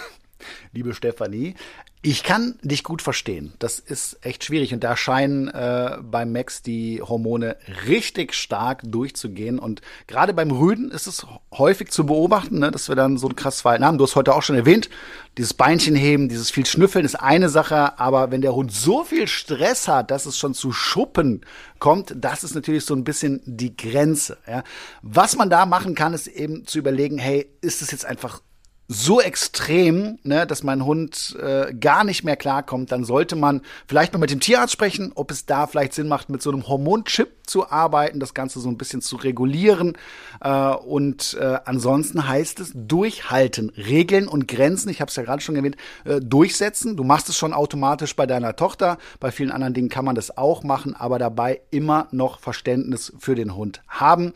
[0.74, 1.56] liebe Stefanie,
[2.04, 3.54] ich kann dich gut verstehen.
[3.58, 7.58] Das ist echt schwierig und da scheinen äh, beim Max die Hormone
[7.88, 12.96] richtig stark durchzugehen und gerade beim Rüden ist es häufig zu beobachten, ne, dass wir
[12.96, 13.98] dann so ein krasses Verhalten haben.
[13.98, 14.90] Du hast heute auch schon erwähnt,
[15.40, 19.28] dieses Beinchen heben, dieses viel Schnüffeln ist eine Sache, aber wenn der Hund so viel
[19.28, 21.42] Stress hat, dass es schon zu Schuppen
[21.80, 24.38] kommt, das ist natürlich so ein bisschen die Grenze.
[24.48, 24.64] Ja.
[25.02, 28.42] Was man da machen kann, ist eben zu überlegen, hey, ist es jetzt einfach
[28.88, 34.14] so extrem, ne, dass mein Hund äh, gar nicht mehr klarkommt, dann sollte man vielleicht
[34.14, 37.30] mal mit dem Tierarzt sprechen, ob es da vielleicht Sinn macht, mit so einem Hormonchip
[37.46, 39.98] zu arbeiten, das Ganze so ein bisschen zu regulieren.
[40.40, 45.42] Äh, und äh, ansonsten heißt es durchhalten, Regeln und Grenzen, ich habe es ja gerade
[45.42, 46.96] schon erwähnt, äh, durchsetzen.
[46.96, 50.38] Du machst es schon automatisch bei deiner Tochter, bei vielen anderen Dingen kann man das
[50.38, 54.34] auch machen, aber dabei immer noch Verständnis für den Hund haben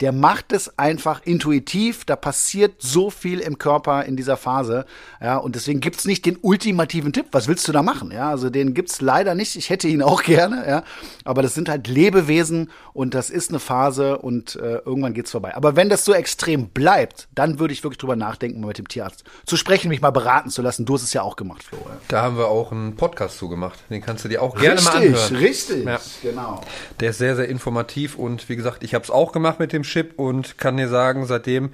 [0.00, 2.04] der macht es einfach intuitiv.
[2.04, 4.86] Da passiert so viel im Körper in dieser Phase.
[5.20, 7.26] Ja, und deswegen gibt's nicht den ultimativen Tipp.
[7.32, 8.10] Was willst du da machen?
[8.10, 9.56] Ja, also den gibt's leider nicht.
[9.56, 10.84] Ich hätte ihn auch gerne, ja.
[11.24, 15.54] Aber das sind halt Lebewesen und das ist eine Phase und äh, irgendwann geht's vorbei.
[15.54, 18.88] Aber wenn das so extrem bleibt, dann würde ich wirklich drüber nachdenken, mal mit dem
[18.88, 20.86] Tierarzt zu sprechen, mich mal beraten zu lassen.
[20.86, 21.78] Du hast es ja auch gemacht, Flo.
[21.84, 21.96] Ja.
[22.08, 23.78] Da haben wir auch einen Podcast zu gemacht.
[23.90, 25.36] Den kannst du dir auch gerne richtig, mal anhören.
[25.36, 26.00] Richtig, ja.
[26.22, 26.60] genau.
[27.00, 29.84] Der ist sehr, sehr informativ und wie gesagt, ich habe es auch gemacht mit dem
[29.90, 31.70] Chip und kann dir sagen, seitdem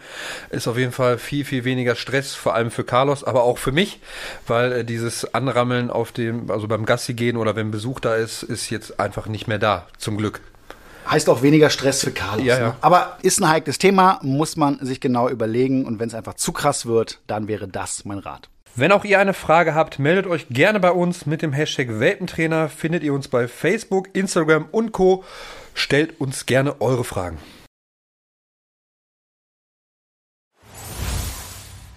[0.50, 3.72] ist auf jeden Fall viel, viel weniger Stress, vor allem für Carlos, aber auch für
[3.72, 4.00] mich,
[4.46, 8.42] weil äh, dieses Anrammeln auf dem, also beim Gassi gehen oder wenn Besuch da ist,
[8.42, 10.40] ist jetzt einfach nicht mehr da, zum Glück.
[11.08, 12.44] Heißt auch weniger Stress für Carlos.
[12.44, 12.66] Ja, ja.
[12.68, 12.76] Ne?
[12.80, 16.52] Aber ist ein heikles Thema, muss man sich genau überlegen und wenn es einfach zu
[16.52, 18.48] krass wird, dann wäre das mein Rat.
[18.78, 22.68] Wenn auch ihr eine Frage habt, meldet euch gerne bei uns mit dem Hashtag Welpentrainer.
[22.68, 25.24] Findet ihr uns bei Facebook, Instagram und Co.
[25.72, 27.38] Stellt uns gerne eure Fragen.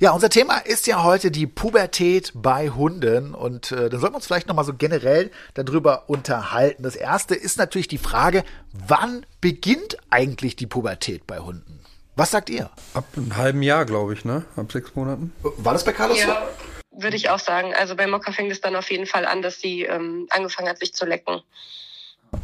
[0.00, 4.18] Ja, unser Thema ist ja heute die Pubertät bei Hunden und äh, dann sollten wir
[4.18, 6.84] uns vielleicht nochmal so generell darüber unterhalten.
[6.84, 11.80] Das erste ist natürlich die Frage, wann beginnt eigentlich die Pubertät bei Hunden?
[12.14, 12.70] Was sagt ihr?
[12.94, 14.44] Ab einem halben Jahr, glaube ich, ne?
[14.54, 15.32] Ab sechs Monaten.
[15.42, 16.46] War das bei Carlos ja,
[16.92, 17.02] so?
[17.02, 17.74] Würde ich auch sagen.
[17.74, 20.78] Also bei Mokka fängt es dann auf jeden Fall an, dass sie ähm, angefangen hat,
[20.78, 21.40] sich zu lecken.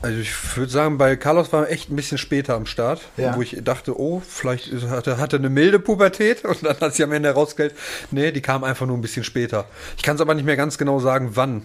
[0.00, 3.36] Also ich würde sagen, bei Carlos war echt ein bisschen später am Start, ja.
[3.36, 6.94] wo ich dachte, oh, vielleicht hat er, hat er eine milde Pubertät und dann hat
[6.94, 7.74] sie am Ende herausgestellt,
[8.10, 9.66] nee, die kam einfach nur ein bisschen später.
[9.96, 11.62] Ich kann es aber nicht mehr ganz genau sagen, wann.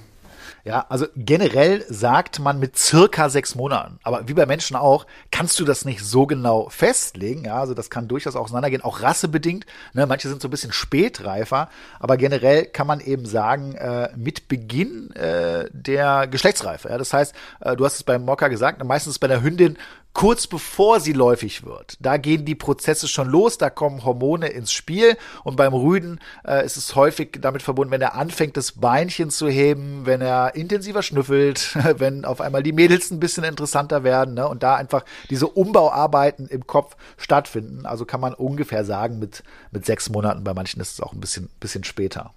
[0.64, 4.00] Ja, also generell sagt man mit circa sechs Monaten.
[4.04, 7.46] Aber wie bei Menschen auch, kannst du das nicht so genau festlegen.
[7.46, 9.66] Ja, also das kann durchaus auseinandergehen, auch rassebedingt.
[9.94, 11.70] Ne, manche sind so ein bisschen spätreifer,
[12.00, 16.90] aber generell kann man eben sagen, äh, mit Beginn äh, der Geschlechtsreife.
[16.90, 19.78] Ja, das heißt, äh, du hast es beim Mocker gesagt, meistens bei der Hündin
[20.14, 21.98] kurz bevor sie läufig wird.
[22.00, 26.66] Da gehen die Prozesse schon los, da kommen Hormone ins Spiel und beim Rüden äh,
[26.66, 31.04] ist es häufig damit verbunden, wenn er anfängt, das Beinchen zu heben, wenn er intensiver
[31.04, 35.48] schnüffelt, wenn auf einmal die Mädels ein bisschen interessanter werden ne, und da einfach diese
[35.48, 37.86] Umbauarbeiten im Kopf stattfinden.
[37.86, 41.20] Also kann man ungefähr sagen, mit, mit sechs Monaten, bei manchen ist es auch ein
[41.20, 42.34] bisschen, bisschen später.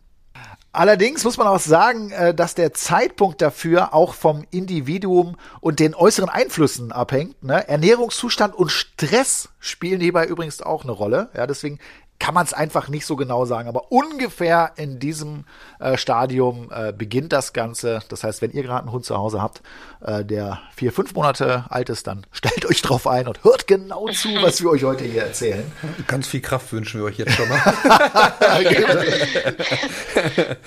[0.75, 5.95] Allerdings muss man auch sagen, äh, dass der Zeitpunkt dafür auch vom Individuum und den
[5.95, 7.43] äußeren Einflüssen abhängt.
[7.45, 7.69] Ne?
[7.69, 11.29] Ernährungszustand und Stress spielen hierbei übrigens auch eine Rolle.
[11.37, 11.79] Ja, deswegen
[12.23, 13.69] kann man es einfach nicht so genau sagen.
[13.69, 15.45] Aber ungefähr in diesem
[15.81, 17.99] äh, Stadium äh, beginnt das Ganze.
[18.11, 19.61] Das heißt, wenn ihr gerade einen Hund zu Hause habt,
[20.03, 24.09] äh, der vier, fünf Monate alt ist, dann stellt euch drauf ein und hört genau
[24.11, 25.65] zu, was wir euch heute hier erzählen.
[26.07, 27.61] Ganz viel Kraft wünschen wir euch jetzt schon mal.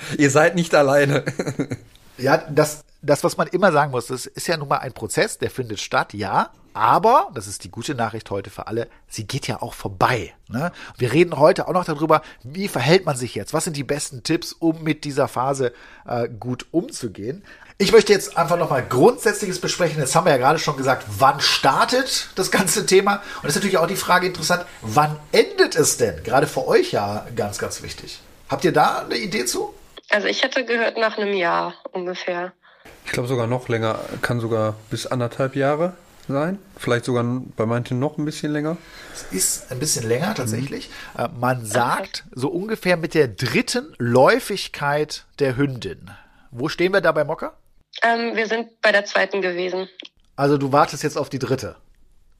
[0.18, 1.24] ihr seid nicht alleine.
[2.18, 5.38] Ja, das, das, was man immer sagen muss, das ist ja nun mal ein Prozess,
[5.38, 6.50] der findet statt, ja.
[6.72, 10.34] Aber, das ist die gute Nachricht heute für alle, sie geht ja auch vorbei.
[10.48, 10.72] Ne?
[10.98, 13.54] Wir reden heute auch noch darüber, wie verhält man sich jetzt?
[13.54, 15.72] Was sind die besten Tipps, um mit dieser Phase
[16.06, 17.42] äh, gut umzugehen?
[17.78, 19.98] Ich möchte jetzt einfach nochmal Grundsätzliches besprechen.
[19.98, 23.22] Jetzt haben wir ja gerade schon gesagt, wann startet das ganze Thema?
[23.42, 26.22] Und ist natürlich auch die Frage interessant, wann endet es denn?
[26.24, 28.20] Gerade für euch ja ganz, ganz wichtig.
[28.48, 29.72] Habt ihr da eine Idee zu?
[30.10, 32.52] Also ich hätte gehört nach einem Jahr ungefähr.
[33.04, 35.94] Ich glaube sogar noch länger, kann sogar bis anderthalb Jahre
[36.28, 36.58] sein.
[36.76, 37.24] Vielleicht sogar
[37.56, 38.76] bei manchen noch ein bisschen länger.
[39.14, 40.90] Es ist ein bisschen länger tatsächlich.
[41.16, 41.40] Mhm.
[41.40, 46.10] Man sagt so ungefähr mit der dritten Läufigkeit der Hündin.
[46.50, 47.56] Wo stehen wir da bei Mocker?
[48.02, 49.88] Ähm, wir sind bei der zweiten gewesen.
[50.36, 51.76] Also du wartest jetzt auf die dritte.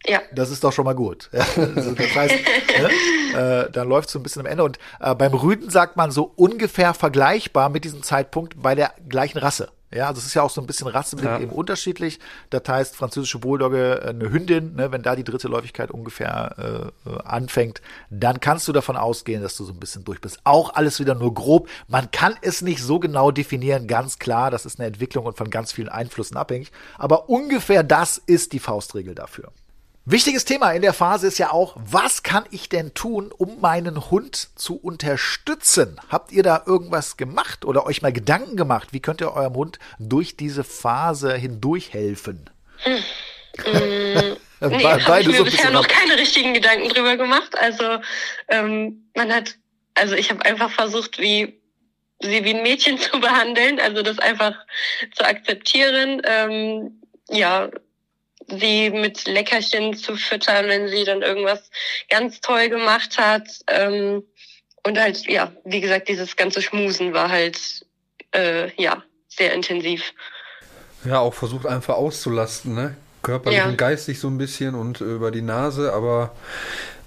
[0.06, 0.20] Ja.
[0.32, 1.30] Das ist doch schon mal gut.
[1.32, 2.34] also das heißt,
[3.34, 4.64] ne, äh, dann läuft es so ein bisschen am Ende.
[4.64, 9.38] Und äh, beim Rüden sagt man so ungefähr vergleichbar mit diesem Zeitpunkt bei der gleichen
[9.38, 9.68] Rasse.
[9.92, 11.40] Ja, also es ist ja auch so ein bisschen rassebedingt ja.
[11.40, 12.18] eben unterschiedlich.
[12.50, 17.10] Das heißt, französische Bulldogge, äh, eine Hündin, ne, wenn da die dritte Läufigkeit ungefähr äh,
[17.10, 20.40] äh, anfängt, dann kannst du davon ausgehen, dass du so ein bisschen durch bist.
[20.42, 21.68] Auch alles wieder nur grob.
[21.86, 24.50] Man kann es nicht so genau definieren, ganz klar.
[24.50, 26.72] Das ist eine Entwicklung und von ganz vielen Einflüssen abhängig.
[26.98, 29.52] Aber ungefähr das ist die Faustregel dafür.
[30.08, 34.08] Wichtiges Thema in der Phase ist ja auch, was kann ich denn tun, um meinen
[34.08, 36.00] Hund zu unterstützen?
[36.08, 38.92] Habt ihr da irgendwas gemacht oder euch mal Gedanken gemacht?
[38.92, 42.48] Wie könnt ihr eurem Hund durch diese Phase hindurch helfen?
[42.84, 43.02] Hm.
[43.64, 44.36] Mm,
[44.68, 47.58] nee, habe ich mir so bisher noch keine richtigen Gedanken drüber gemacht.
[47.58, 47.98] Also
[48.46, 49.56] ähm, man hat,
[49.94, 51.60] also ich habe einfach versucht, wie
[52.20, 54.54] sie wie ein Mädchen zu behandeln, also das einfach
[55.16, 56.22] zu akzeptieren.
[56.24, 57.70] Ähm, ja,
[58.48, 61.70] sie mit Leckerchen zu füttern, wenn sie dann irgendwas
[62.08, 63.48] ganz toll gemacht hat.
[63.68, 64.22] Ähm,
[64.84, 67.84] und halt, ja, wie gesagt, dieses ganze Schmusen war halt,
[68.32, 70.12] äh, ja, sehr intensiv.
[71.04, 72.96] Ja, auch versucht einfach auszulasten, ne?
[73.22, 73.66] Körperlich ja.
[73.66, 76.36] und geistig so ein bisschen und über die Nase, aber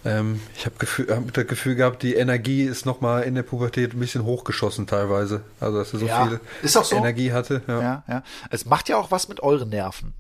[0.06, 4.00] ähm, ich habe hab das Gefühl gehabt, die Energie ist nochmal in der Pubertät ein
[4.00, 5.42] bisschen hochgeschossen teilweise.
[5.60, 6.96] Also, dass er so ja, viel so.
[6.96, 7.62] Energie hatte.
[7.68, 7.82] Ja.
[7.82, 8.24] ja, ja.
[8.50, 10.14] Es macht ja auch was mit euren Nerven.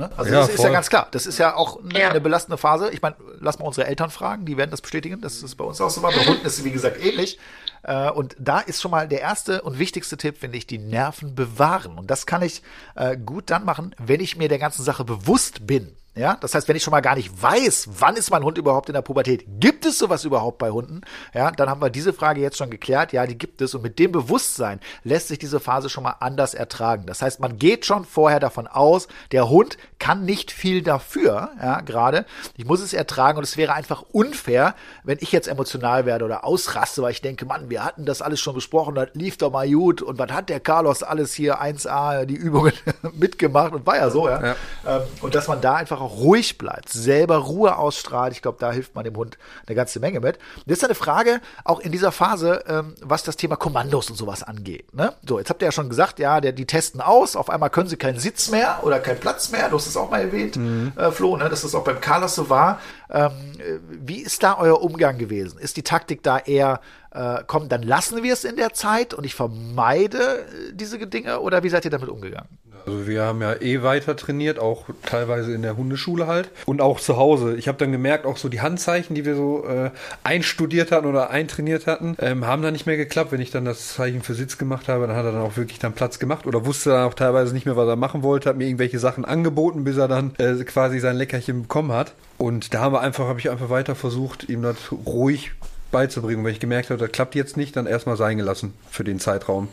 [0.00, 0.10] Ne?
[0.16, 1.08] Also ja, das ist ja ganz klar.
[1.10, 2.08] Das ist ja auch eine, ja.
[2.08, 2.90] eine belastende Phase.
[2.90, 5.20] Ich meine, lass mal unsere Eltern fragen, die werden das bestätigen.
[5.20, 6.00] Das ist bei uns auch so.
[6.00, 7.38] Bei Hunden ist es, wie gesagt, ähnlich.
[7.82, 11.34] Äh, und da ist schon mal der erste und wichtigste Tipp, finde ich, die Nerven
[11.34, 11.98] bewahren.
[11.98, 12.62] Und das kann ich
[12.96, 15.94] äh, gut dann machen, wenn ich mir der ganzen Sache bewusst bin.
[16.20, 18.88] Ja, das heißt, wenn ich schon mal gar nicht weiß, wann ist mein Hund überhaupt
[18.88, 21.02] in der Pubertät, gibt es sowas überhaupt bei Hunden?
[21.34, 23.12] Ja, dann haben wir diese Frage jetzt schon geklärt.
[23.12, 23.74] Ja, die gibt es.
[23.74, 27.06] Und mit dem Bewusstsein lässt sich diese Phase schon mal anders ertragen.
[27.06, 31.80] Das heißt, man geht schon vorher davon aus, der Hund kann nicht viel dafür, ja,
[31.80, 32.24] gerade.
[32.56, 36.44] Ich muss es ertragen und es wäre einfach unfair, wenn ich jetzt emotional werde oder
[36.44, 39.70] ausraste, weil ich denke, Mann, wir hatten das alles schon besprochen, das lief doch mal
[39.70, 42.72] gut und was hat der Carlos alles hier 1A, die Übungen
[43.12, 44.44] mitgemacht und war ja so, ja.
[44.44, 44.56] ja.
[44.86, 48.32] Ähm, und dass man da einfach einfach auch ruhig bleibt, selber Ruhe ausstrahlt.
[48.32, 50.36] Ich glaube, da hilft man dem Hund eine ganze Menge mit.
[50.56, 54.42] Und jetzt eine Frage, auch in dieser Phase, ähm, was das Thema Kommandos und sowas
[54.42, 54.92] angeht.
[54.94, 55.14] Ne?
[55.26, 57.88] So, jetzt habt ihr ja schon gesagt, ja, der, die testen aus, auf einmal können
[57.88, 59.68] sie keinen Sitz mehr oder keinen Platz mehr.
[59.68, 60.92] Du hast es auch mal erwähnt, mhm.
[60.96, 61.48] äh, Flo, ne?
[61.48, 62.80] dass das auch beim Carlos so war.
[63.10, 65.58] Ähm, äh, wie ist da euer Umgang gewesen?
[65.58, 66.80] Ist die Taktik da eher,
[67.12, 71.40] äh, komm, dann lassen wir es in der Zeit und ich vermeide äh, diese Dinge
[71.40, 72.48] oder wie seid ihr damit umgegangen?
[72.86, 77.00] Also wir haben ja eh weiter trainiert, auch teilweise in der Hundeschule halt und auch
[77.00, 77.56] zu Hause.
[77.56, 79.90] Ich habe dann gemerkt, auch so die Handzeichen, die wir so äh,
[80.24, 83.32] einstudiert hatten oder eintrainiert hatten, ähm, haben dann nicht mehr geklappt.
[83.32, 85.78] Wenn ich dann das Zeichen für Sitz gemacht habe, dann hat er dann auch wirklich
[85.78, 88.56] dann Platz gemacht oder wusste dann auch teilweise nicht mehr, was er machen wollte, hat
[88.56, 92.14] mir irgendwelche Sachen angeboten, bis er dann äh, quasi sein Leckerchen bekommen hat.
[92.38, 95.52] Und da haben wir habe ich einfach weiter versucht, ihm das ruhig
[95.90, 96.44] beizubringen.
[96.44, 99.68] Wenn ich gemerkt habe, das klappt jetzt nicht, dann erstmal sein gelassen für den Zeitraum.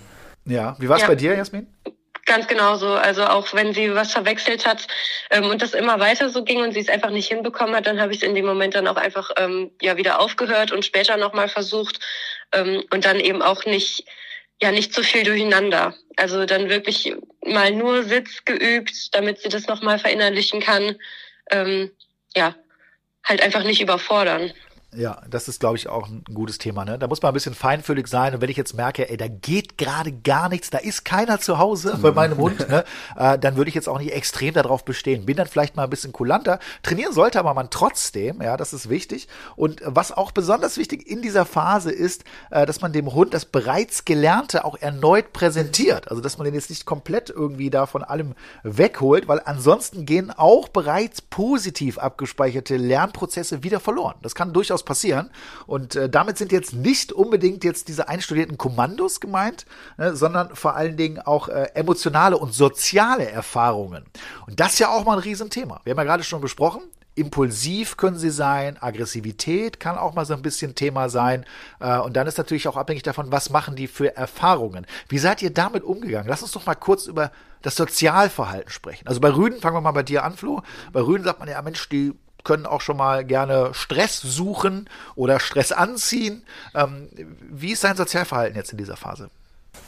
[0.46, 1.08] Ja, wie war es ja.
[1.08, 1.68] bei dir, Jasmin?
[2.26, 2.90] Ganz genau so.
[2.90, 4.88] Also auch wenn sie was verwechselt hat
[5.30, 8.02] ähm, und das immer weiter so ging und sie es einfach nicht hinbekommen hat, dann
[8.02, 11.16] habe ich es in dem Moment dann auch einfach ähm, ja wieder aufgehört und später
[11.16, 12.00] nochmal versucht
[12.52, 14.06] ähm, und dann eben auch nicht
[14.62, 15.94] ja nicht zu viel durcheinander.
[16.18, 17.14] Also dann wirklich
[17.46, 20.98] mal nur Sitz geübt, damit sie das nochmal verinnerlichen kann.
[21.50, 21.92] Ähm,
[22.36, 22.56] ja,
[23.24, 24.52] halt einfach nicht überfordern.
[24.96, 26.86] Ja, das ist, glaube ich, auch ein gutes Thema.
[26.86, 26.98] Ne?
[26.98, 28.34] Da muss man ein bisschen feinfühlig sein.
[28.34, 31.58] Und wenn ich jetzt merke, ey, da geht gerade gar nichts, da ist keiner zu
[31.58, 32.86] Hause bei meinem Hund, ne?
[33.18, 35.26] äh, dann würde ich jetzt auch nicht extrem darauf bestehen.
[35.26, 36.60] Bin dann vielleicht mal ein bisschen kulanter.
[36.84, 39.28] Trainieren sollte aber man trotzdem, ja, das ist wichtig.
[39.58, 43.44] Und was auch besonders wichtig in dieser Phase ist, äh, dass man dem Hund das
[43.44, 46.10] bereits Gelernte auch erneut präsentiert.
[46.10, 50.32] Also, dass man den jetzt nicht komplett irgendwie da von allem wegholt, weil ansonsten gehen
[50.32, 54.16] auch bereits positiv abgespeicherte Lernprozesse wieder verloren.
[54.22, 55.30] Das kann durchaus passieren.
[55.66, 59.66] Und äh, damit sind jetzt nicht unbedingt jetzt diese einstudierten Kommandos gemeint,
[59.98, 64.06] äh, sondern vor allen Dingen auch äh, emotionale und soziale Erfahrungen.
[64.48, 65.82] Und das ist ja auch mal ein Riesenthema.
[65.84, 66.82] Wir haben ja gerade schon besprochen,
[67.18, 71.46] impulsiv können sie sein, Aggressivität kann auch mal so ein bisschen Thema sein.
[71.80, 74.86] Äh, und dann ist natürlich auch abhängig davon, was machen die für Erfahrungen.
[75.10, 76.30] Wie seid ihr damit umgegangen?
[76.30, 77.32] Lass uns doch mal kurz über
[77.64, 79.08] das Sozialverhalten sprechen.
[79.08, 80.62] Also bei Rüden, fangen wir mal bei dir an, Flo.
[80.94, 82.14] Bei Rüden sagt man ja, Mensch, die
[82.48, 86.44] können auch schon mal gerne Stress suchen oder Stress anziehen.
[86.74, 87.10] Ähm,
[87.42, 89.30] wie ist dein Sozialverhalten jetzt in dieser Phase?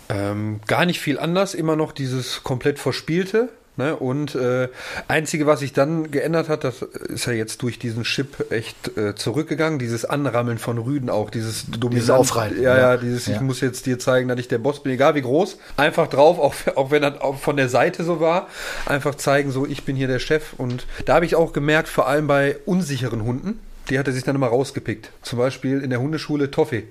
[0.10, 3.50] Ähm, gar nicht viel anders, immer noch dieses komplett Verspielte.
[3.80, 3.96] Ne?
[3.96, 4.68] Und äh,
[5.08, 9.16] einzige, was sich dann geändert hat, das ist ja jetzt durch diesen Chip echt äh,
[9.16, 11.94] zurückgegangen, dieses Anrammeln von Rüden auch, dieses Dominant.
[11.94, 12.62] Dieses Aufreiten.
[12.62, 13.36] Ja, ja, dieses, ja.
[13.36, 15.58] ich muss jetzt dir zeigen, dass ich der Boss bin, egal wie groß.
[15.78, 18.50] Einfach drauf, auch, auch wenn das auch von der Seite so war,
[18.86, 20.52] einfach zeigen, so, ich bin hier der Chef.
[20.58, 24.26] Und da habe ich auch gemerkt, vor allem bei unsicheren Hunden, die hat er sich
[24.26, 25.12] dann immer rausgepickt.
[25.22, 26.84] Zum Beispiel in der Hundeschule Toffee.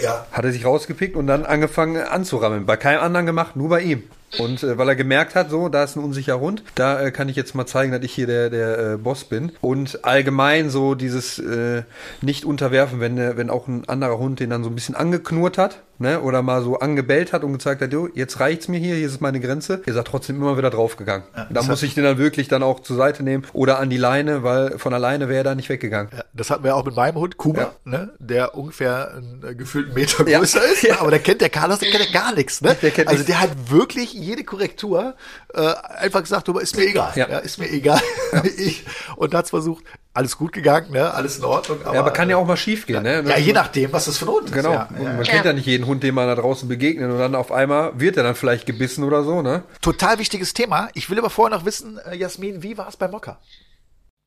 [0.00, 0.24] Ja.
[0.30, 2.64] Hat er sich rausgepickt und dann angefangen anzurammeln.
[2.64, 4.04] Bei keinem anderen gemacht, nur bei ihm.
[4.38, 7.28] Und äh, weil er gemerkt hat, so, da ist ein unsicherer Hund, da äh, kann
[7.28, 9.52] ich jetzt mal zeigen, dass ich hier der, der äh, Boss bin.
[9.60, 11.82] Und allgemein so dieses äh,
[12.20, 15.58] nicht unterwerfen, wenn, äh, wenn auch ein anderer Hund den dann so ein bisschen angeknurrt
[15.58, 18.96] hat, ne, oder mal so angebellt hat und gezeigt hat, jo, jetzt reicht's mir hier,
[18.96, 21.26] hier ist meine Grenze, ist er trotzdem immer wieder draufgegangen.
[21.36, 23.98] Ja, da muss ich den dann wirklich dann auch zur Seite nehmen oder an die
[23.98, 26.10] Leine, weil von alleine wäre er da nicht weggegangen.
[26.16, 27.72] Ja, das hatten wir auch mit meinem Hund, Kuba, ja.
[27.84, 31.78] ne, der ungefähr einen äh, gefühlten Meter größer ist, ne, aber der kennt der Carlos,
[31.78, 32.76] der kennt ja gar nichts, ne?
[32.80, 35.14] Der also der hat wirklich jede Korrektur
[35.52, 37.12] äh, einfach gesagt, aber ist mir egal.
[37.14, 37.26] Ja.
[37.38, 38.00] ist mir egal.
[38.56, 38.84] Ich,
[39.16, 41.12] und hat's versucht, alles gut gegangen, ne?
[41.14, 41.78] alles in Ordnung.
[41.84, 43.04] Aber, ja, aber kann ja auch mal schief gehen.
[43.04, 43.28] Ja, ne?
[43.28, 44.72] ja je nachdem, was das für ein Hund genau.
[44.72, 44.88] ist.
[44.88, 45.04] Genau.
[45.04, 47.52] Ja, man kennt ja nicht jeden Hund, dem man da draußen begegnet und dann auf
[47.52, 49.42] einmal wird er dann vielleicht gebissen oder so.
[49.42, 49.62] ne?
[49.80, 50.88] Total wichtiges Thema.
[50.94, 53.38] Ich will aber vorher noch wissen, äh, Jasmin, wie war es bei Mokka?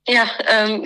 [0.05, 0.83] Ja, ähm,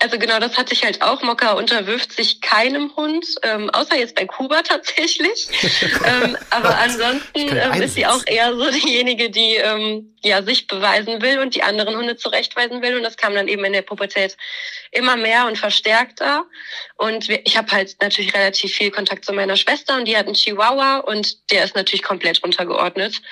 [0.00, 1.22] also genau das hat sich halt auch.
[1.22, 5.46] Mokka unterwirft sich keinem Hund, ähm, außer jetzt bei Kuba tatsächlich.
[6.04, 11.22] ähm, aber ansonsten ähm, ist sie auch eher so diejenige, die ähm, ja sich beweisen
[11.22, 12.96] will und die anderen Hunde zurechtweisen will.
[12.96, 14.36] Und das kam dann eben in der Pubertät
[14.90, 16.44] immer mehr und verstärkter.
[16.96, 20.26] Und wir, ich habe halt natürlich relativ viel Kontakt zu meiner Schwester und die hat
[20.26, 23.22] einen Chihuahua und der ist natürlich komplett untergeordnet.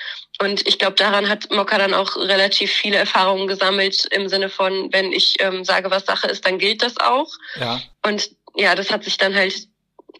[0.40, 4.92] Und ich glaube, daran hat Mokka dann auch relativ viele Erfahrungen gesammelt im Sinne von,
[4.92, 7.32] wenn ich ähm, sage, was Sache ist, dann gilt das auch.
[7.58, 7.80] Ja.
[8.04, 9.68] Und ja, das hat sich dann halt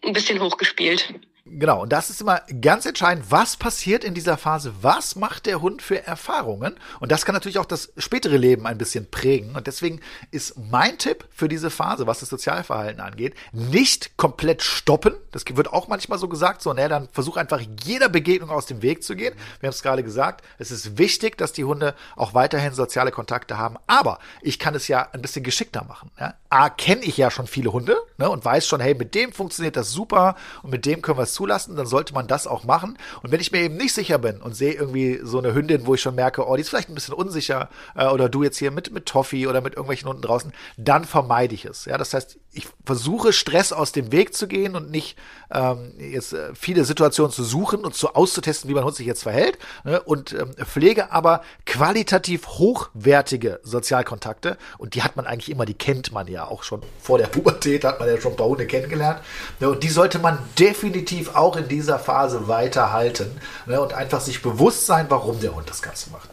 [0.03, 1.13] ein bisschen hochgespielt.
[1.47, 5.61] Genau, und das ist immer ganz entscheidend, was passiert in dieser Phase, was macht der
[5.61, 6.73] Hund für Erfahrungen?
[6.99, 9.55] Und das kann natürlich auch das spätere Leben ein bisschen prägen.
[9.55, 15.13] Und deswegen ist mein Tipp für diese Phase, was das Sozialverhalten angeht, nicht komplett stoppen,
[15.31, 18.81] das wird auch manchmal so gesagt, so, ne, dann versuch einfach jeder Begegnung aus dem
[18.81, 22.33] Weg zu gehen, wir haben es gerade gesagt, es ist wichtig, dass die Hunde auch
[22.33, 26.33] weiterhin soziale Kontakte haben, aber ich kann es ja ein bisschen geschickter machen, ja?
[26.49, 29.75] A, kenne ich ja schon viele Hunde ne, und weiß schon, hey, mit dem funktioniert
[29.75, 32.97] das super und mit dem können wir es zulassen, dann sollte man das auch machen.
[33.21, 35.93] Und wenn ich mir eben nicht sicher bin und sehe irgendwie so eine Hündin, wo
[35.93, 38.71] ich schon merke, oh, die ist vielleicht ein bisschen unsicher, äh, oder du jetzt hier
[38.71, 41.85] mit, mit Toffee oder mit irgendwelchen Hunden draußen, dann vermeide ich es.
[41.85, 45.17] Ja, das heißt, ich versuche Stress aus dem Weg zu gehen und nicht
[45.51, 49.23] ähm, jetzt äh, viele Situationen zu suchen und zu auszutesten, wie mein Hund sich jetzt
[49.23, 54.57] verhält ne, und ähm, pflege aber qualitativ hochwertige Sozialkontakte.
[54.77, 56.81] Und die hat man eigentlich immer, die kennt man ja auch schon.
[57.01, 59.19] Vor der Pubertät, hat man ja schon ein paar Hunde kennengelernt.
[59.59, 63.29] Ne, und die sollte man definitiv auch in dieser Phase weiterhalten
[63.65, 66.29] ne, und einfach sich bewusst sein, warum der Hund das Ganze macht.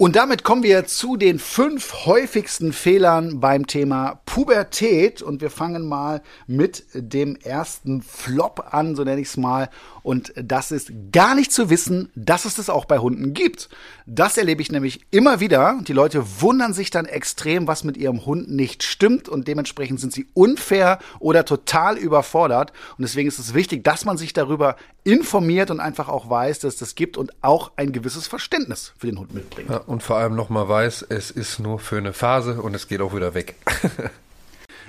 [0.00, 5.20] Und damit kommen wir zu den fünf häufigsten Fehlern beim Thema Pubertät.
[5.20, 9.68] Und wir fangen mal mit dem ersten Flop an, so nenne ich es mal.
[10.02, 13.68] Und das ist gar nicht zu wissen, dass es das auch bei Hunden gibt.
[14.06, 15.78] Das erlebe ich nämlich immer wieder.
[15.86, 19.28] Die Leute wundern sich dann extrem, was mit ihrem Hund nicht stimmt.
[19.28, 22.72] Und dementsprechend sind sie unfair oder total überfordert.
[22.96, 26.74] Und deswegen ist es wichtig, dass man sich darüber informiert und einfach auch weiß, dass
[26.74, 29.68] es das gibt und auch ein gewisses Verständnis für den Hund mitbringt.
[29.68, 33.00] Ja, und vor allem nochmal weiß, es ist nur für eine Phase und es geht
[33.00, 33.56] auch wieder weg.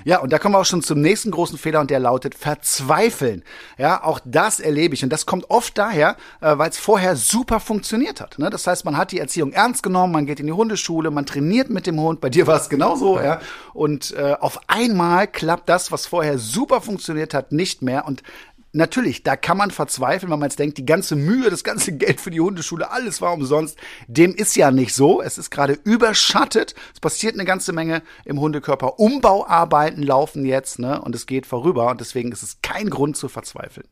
[0.04, 3.44] Ja, und da kommen wir auch schon zum nächsten großen Fehler und der lautet verzweifeln.
[3.78, 7.60] Ja, auch das erlebe ich und das kommt oft daher, äh, weil es vorher super
[7.60, 8.38] funktioniert hat.
[8.38, 8.50] Ne?
[8.50, 11.70] Das heißt, man hat die Erziehung ernst genommen, man geht in die Hundeschule, man trainiert
[11.70, 12.20] mit dem Hund.
[12.20, 13.40] Bei dir war es genauso, ja.
[13.74, 18.22] Und äh, auf einmal klappt das, was vorher super funktioniert hat, nicht mehr und
[18.74, 22.20] Natürlich, da kann man verzweifeln, wenn man jetzt denkt, die ganze Mühe, das ganze Geld
[22.20, 23.76] für die Hundeschule, alles war umsonst.
[24.08, 25.20] Dem ist ja nicht so.
[25.20, 26.74] Es ist gerade überschattet.
[26.94, 28.98] Es passiert eine ganze Menge im Hundekörper.
[28.98, 31.00] Umbauarbeiten laufen jetzt, ne?
[31.02, 31.90] Und es geht vorüber.
[31.90, 33.86] Und deswegen ist es kein Grund zu verzweifeln.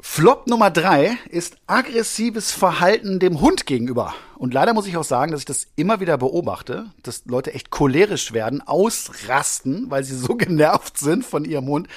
[0.00, 4.14] Flop Nummer drei ist aggressives Verhalten dem Hund gegenüber.
[4.38, 7.70] Und leider muss ich auch sagen, dass ich das immer wieder beobachte, dass Leute echt
[7.70, 11.88] cholerisch werden, ausrasten, weil sie so genervt sind von ihrem Hund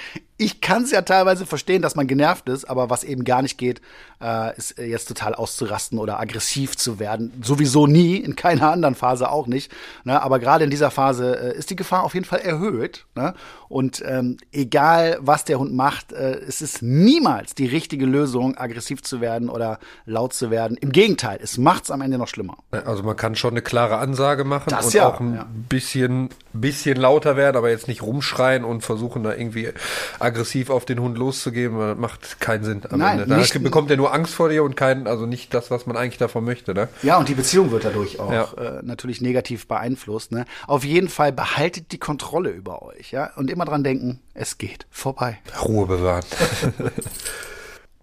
[0.42, 3.58] ich kann es ja teilweise verstehen, dass man genervt ist, aber was eben gar nicht
[3.58, 3.80] geht,
[4.20, 7.32] äh, ist äh, jetzt total auszurasten oder aggressiv zu werden.
[7.42, 9.72] Sowieso nie, in keiner anderen Phase auch nicht.
[10.04, 10.20] Ne?
[10.20, 13.06] Aber gerade in dieser Phase äh, ist die Gefahr auf jeden Fall erhöht.
[13.14, 13.34] Ne?
[13.68, 19.02] Und ähm, egal, was der Hund macht, äh, es ist niemals die richtige Lösung, aggressiv
[19.02, 20.76] zu werden oder laut zu werden.
[20.76, 22.56] Im Gegenteil, es macht es am Ende noch schlimmer.
[22.70, 25.46] Also man kann schon eine klare Ansage machen das und ja, auch ein ja.
[25.68, 29.70] bisschen, bisschen lauter werden, aber jetzt nicht rumschreien und versuchen da irgendwie
[30.18, 32.82] aggressiv auf den Hund loszugeben, das macht keinen Sinn.
[32.88, 33.46] Am Nein, Ende.
[33.52, 36.18] Da bekommt er nur Angst vor dir und kein, also nicht das, was man eigentlich
[36.18, 36.74] davon möchte.
[36.74, 36.88] Ne?
[37.02, 38.52] Ja, und die Beziehung wird dadurch auch Ja.
[38.56, 40.32] äh, natürlich negativ beeinflusst.
[40.32, 40.44] Ne?
[40.66, 44.86] Auf jeden Fall behaltet die Kontrolle über euch, ja, und immer dran denken, es geht
[44.90, 45.38] vorbei.
[45.62, 46.24] Ruhe bewahren.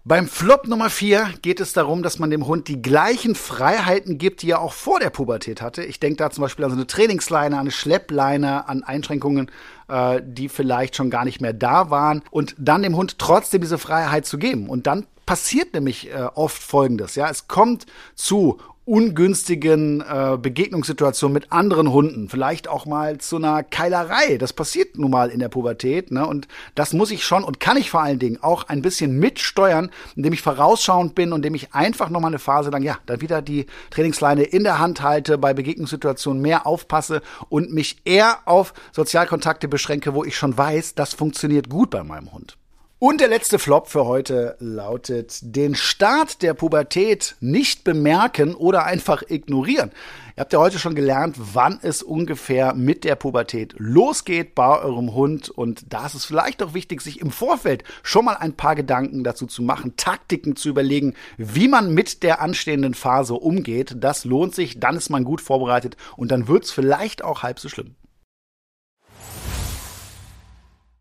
[0.02, 4.40] Beim Flop Nummer vier geht es darum, dass man dem Hund die gleichen Freiheiten gibt,
[4.40, 5.84] die er auch vor der Pubertät hatte.
[5.84, 9.50] Ich denke da zum Beispiel an so eine Trainingsleine, an eine Schleppleine, an Einschränkungen,
[9.88, 12.22] äh, die vielleicht schon gar nicht mehr da waren.
[12.30, 14.70] Und dann dem Hund trotzdem diese Freiheit zu geben.
[14.70, 17.14] Und dann passiert nämlich äh, oft Folgendes.
[17.14, 17.84] Ja, es kommt
[18.14, 18.58] zu
[18.90, 24.36] ungünstigen äh, Begegnungssituationen mit anderen Hunden, vielleicht auch mal zu einer Keilerei.
[24.36, 26.26] Das passiert nun mal in der Pubertät, ne?
[26.26, 29.92] Und das muss ich schon und kann ich vor allen Dingen auch ein bisschen mitsteuern,
[30.16, 33.20] indem ich vorausschauend bin und indem ich einfach noch mal eine Phase lang, ja, dann
[33.20, 38.74] wieder die Trainingsleine in der Hand halte, bei Begegnungssituationen mehr aufpasse und mich eher auf
[38.90, 42.56] Sozialkontakte beschränke, wo ich schon weiß, das funktioniert gut bei meinem Hund.
[43.02, 49.22] Und der letzte Flop für heute lautet, den Start der Pubertät nicht bemerken oder einfach
[49.26, 49.90] ignorieren.
[50.36, 55.14] Ihr habt ja heute schon gelernt, wann es ungefähr mit der Pubertät losgeht bei eurem
[55.14, 55.48] Hund.
[55.48, 59.24] Und da ist es vielleicht auch wichtig, sich im Vorfeld schon mal ein paar Gedanken
[59.24, 63.96] dazu zu machen, Taktiken zu überlegen, wie man mit der anstehenden Phase umgeht.
[63.96, 67.70] Das lohnt sich, dann ist man gut vorbereitet und dann wird's vielleicht auch halb so
[67.70, 67.94] schlimm.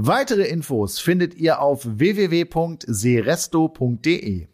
[0.00, 4.46] Weitere Infos findet ihr auf www.seresto.de.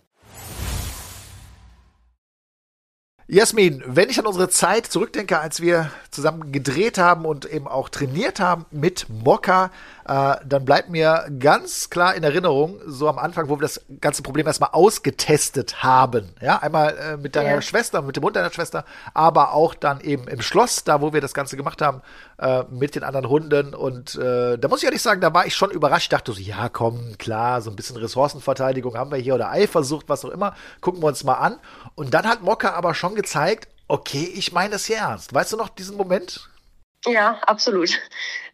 [3.26, 7.88] Jasmin, wenn ich an unsere Zeit zurückdenke, als wir zusammen gedreht haben und eben auch
[7.88, 9.70] trainiert haben mit Mokka,
[10.06, 14.22] äh, dann bleibt mir ganz klar in Erinnerung, so am Anfang, wo wir das ganze
[14.22, 16.34] Problem erstmal ausgetestet haben.
[16.42, 17.62] Ja, einmal äh, mit deiner Ja.
[17.62, 21.22] Schwester, mit dem Hund deiner Schwester, aber auch dann eben im Schloss, da wo wir
[21.22, 22.02] das Ganze gemacht haben,
[22.38, 23.74] äh, mit den anderen Hunden.
[23.74, 26.04] Und äh, da muss ich ehrlich sagen, da war ich schon überrascht.
[26.04, 30.10] Ich dachte so, ja, komm, klar, so ein bisschen Ressourcenverteidigung haben wir hier oder Eifersucht,
[30.10, 30.54] was auch immer.
[30.82, 31.56] Gucken wir uns mal an.
[31.94, 35.34] Und dann hat Mokka aber schon gezeigt, okay, ich meine das hier ernst.
[35.34, 36.48] Weißt du noch diesen Moment?
[37.06, 37.98] Ja, absolut.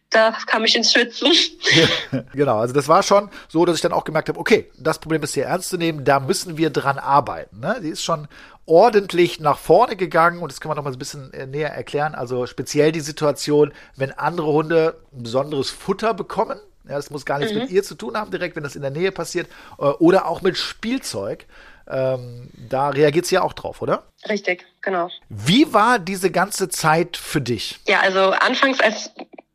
[0.09, 1.31] Da kam ich ins Schwitzen.
[2.33, 5.23] Genau, also das war schon so, dass ich dann auch gemerkt habe, okay, das Problem
[5.23, 7.61] ist hier ernst zu nehmen, da müssen wir dran arbeiten.
[7.61, 7.79] Ne?
[7.81, 8.27] Die ist schon
[8.65, 12.13] ordentlich nach vorne gegangen und das können wir noch mal ein bisschen äh, näher erklären.
[12.13, 16.59] Also speziell die Situation, wenn andere Hunde ein besonderes Futter bekommen.
[16.87, 18.91] Ja, das muss gar nichts mit ihr zu tun haben, direkt, wenn das in der
[18.91, 19.47] Nähe passiert.
[19.77, 21.45] Äh, oder auch mit Spielzeug.
[21.91, 24.07] Ähm, da reagiert sie ja auch drauf, oder?
[24.29, 24.65] Richtig.
[24.81, 25.09] genau.
[25.29, 27.79] Wie war diese ganze Zeit für dich?
[27.87, 29.11] Ja, also anfangs, als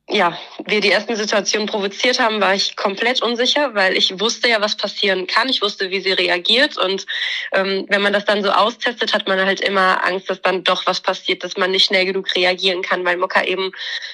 [0.08, 4.60] ja, wir die ersten Situationen provoziert haben, war ich komplett unsicher, weil ich wusste ja,
[4.60, 5.48] was passieren kann.
[5.48, 6.78] Ich wusste, wie sie reagiert.
[6.78, 7.06] Und
[7.52, 10.86] ähm, wenn man das dann so austestet, hat man halt immer Angst, dass dann doch
[10.86, 13.72] was passiert, dass man nicht schnell genug reagieren kann, weil Mokka eben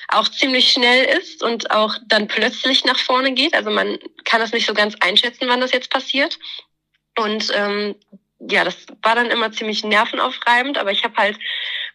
[0.08, 3.54] auch ziemlich schnell ist und auch dann plötzlich nach vorne geht.
[3.54, 6.38] Also man kann das nicht so ganz einschätzen, wann das jetzt passiert.
[7.18, 7.94] Und ähm,
[8.38, 11.38] ja, das war dann immer ziemlich nervenaufreibend, aber ich habe halt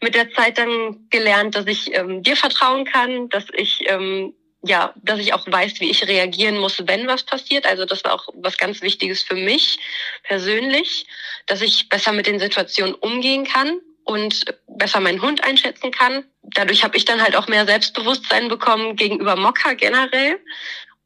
[0.02, 4.94] mit der Zeit dann gelernt, dass ich ähm, dir vertrauen kann, dass ich ähm, ja,
[4.98, 7.66] dass ich auch weiß, wie ich reagieren muss, wenn was passiert.
[7.66, 9.80] Also das war auch was ganz Wichtiges für mich
[10.24, 11.06] persönlich,
[11.46, 16.26] dass ich besser mit den Situationen umgehen kann und besser meinen Hund einschätzen kann.
[16.42, 20.40] Dadurch habe ich dann halt auch mehr Selbstbewusstsein bekommen gegenüber Mokka generell.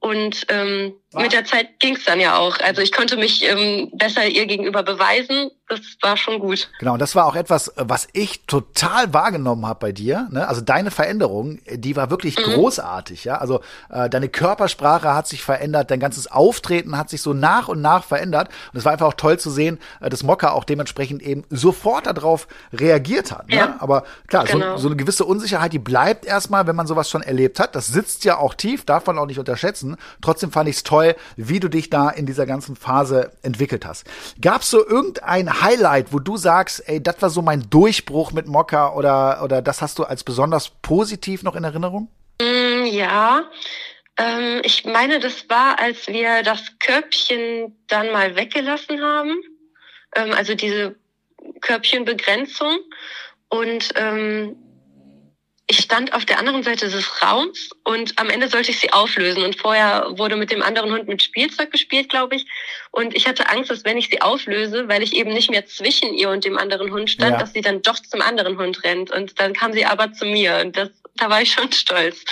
[0.01, 2.59] Und ähm, mit der Zeit ging es dann ja auch.
[2.59, 5.51] Also ich konnte mich ähm, besser ihr gegenüber beweisen.
[5.71, 6.69] Das war schon gut.
[6.79, 10.27] Genau, und das war auch etwas, was ich total wahrgenommen habe bei dir.
[10.31, 10.47] Ne?
[10.47, 12.53] Also deine Veränderung, die war wirklich mhm.
[12.53, 13.23] großartig.
[13.23, 17.67] Ja, also äh, deine Körpersprache hat sich verändert, dein ganzes Auftreten hat sich so nach
[17.67, 18.49] und nach verändert.
[18.71, 22.05] Und es war einfach auch toll zu sehen, äh, dass Mokka auch dementsprechend eben sofort
[22.05, 23.49] darauf reagiert hat.
[23.49, 23.55] Ne?
[23.55, 23.75] Ja.
[23.79, 24.77] Aber klar, genau.
[24.77, 27.75] so, so eine gewisse Unsicherheit, die bleibt erstmal, wenn man sowas schon erlebt hat.
[27.75, 29.97] Das sitzt ja auch tief, darf man auch nicht unterschätzen.
[30.21, 33.85] Trotzdem fand ich es toll toll, wie du dich da in dieser ganzen Phase entwickelt
[33.85, 34.05] hast.
[34.41, 38.47] Gab es so irgendein Highlight, wo du sagst, ey, das war so mein Durchbruch mit
[38.47, 42.09] Mokka oder, oder das hast du als besonders positiv noch in Erinnerung?
[42.41, 43.43] Mm, ja,
[44.17, 49.41] ähm, ich meine, das war, als wir das Körbchen dann mal weggelassen haben.
[50.15, 50.95] Ähm, also diese
[51.61, 52.79] Körbchenbegrenzung.
[53.49, 54.55] Und ähm,
[55.67, 59.43] ich stand auf der anderen Seite des Raums und am Ende sollte ich sie auflösen.
[59.43, 62.45] Und vorher wurde mit dem anderen Hund mit Spielzeug gespielt, glaube ich.
[62.91, 66.13] Und ich hatte Angst, dass wenn ich sie auflöse, weil ich eben nicht mehr zwischen
[66.13, 67.37] ihr und dem anderen Hund stand, ja.
[67.37, 69.11] dass sie dann doch zum anderen Hund rennt.
[69.11, 70.59] Und dann kam sie aber zu mir.
[70.61, 72.25] Und das, da war ich schon stolz.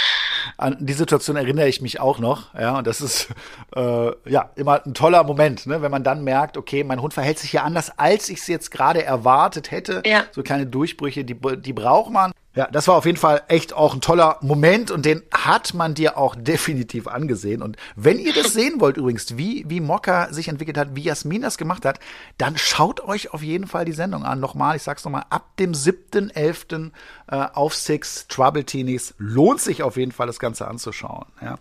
[0.58, 2.54] An die Situation erinnere ich mich auch noch.
[2.56, 3.30] Ja, und das ist
[3.74, 5.82] äh, ja immer ein toller Moment, ne?
[5.82, 8.70] wenn man dann merkt, okay, mein Hund verhält sich ja anders, als ich es jetzt
[8.70, 10.04] gerade erwartet hätte.
[10.06, 10.26] Ja.
[10.32, 12.34] So kleine Durchbrüche, die, die braucht man.
[12.60, 15.94] Ja, das war auf jeden Fall echt auch ein toller Moment und den hat man
[15.94, 17.62] dir auch definitiv angesehen.
[17.62, 21.42] Und wenn ihr das sehen wollt übrigens, wie, wie Mokka sich entwickelt hat, wie Jasmin
[21.42, 22.02] das gemacht hat,
[22.38, 24.42] dann schaut euch auf jeden Fall die Sendung an.
[24.42, 26.92] Nochmal, ich sag's nochmal, ab dem 7.11.
[27.32, 31.28] Äh, auf Six Trouble Teenies lohnt sich auf jeden Fall das Ganze anzuschauen.
[31.42, 31.60] Ja.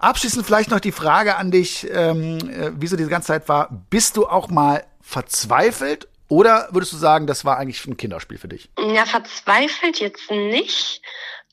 [0.00, 3.68] Abschließend vielleicht noch die Frage an dich, ähm, äh, wie so diese ganze Zeit war.
[3.90, 8.48] Bist du auch mal verzweifelt oder würdest du sagen, das war eigentlich ein Kinderspiel für
[8.48, 8.70] dich?
[8.78, 11.02] Ja, verzweifelt jetzt nicht.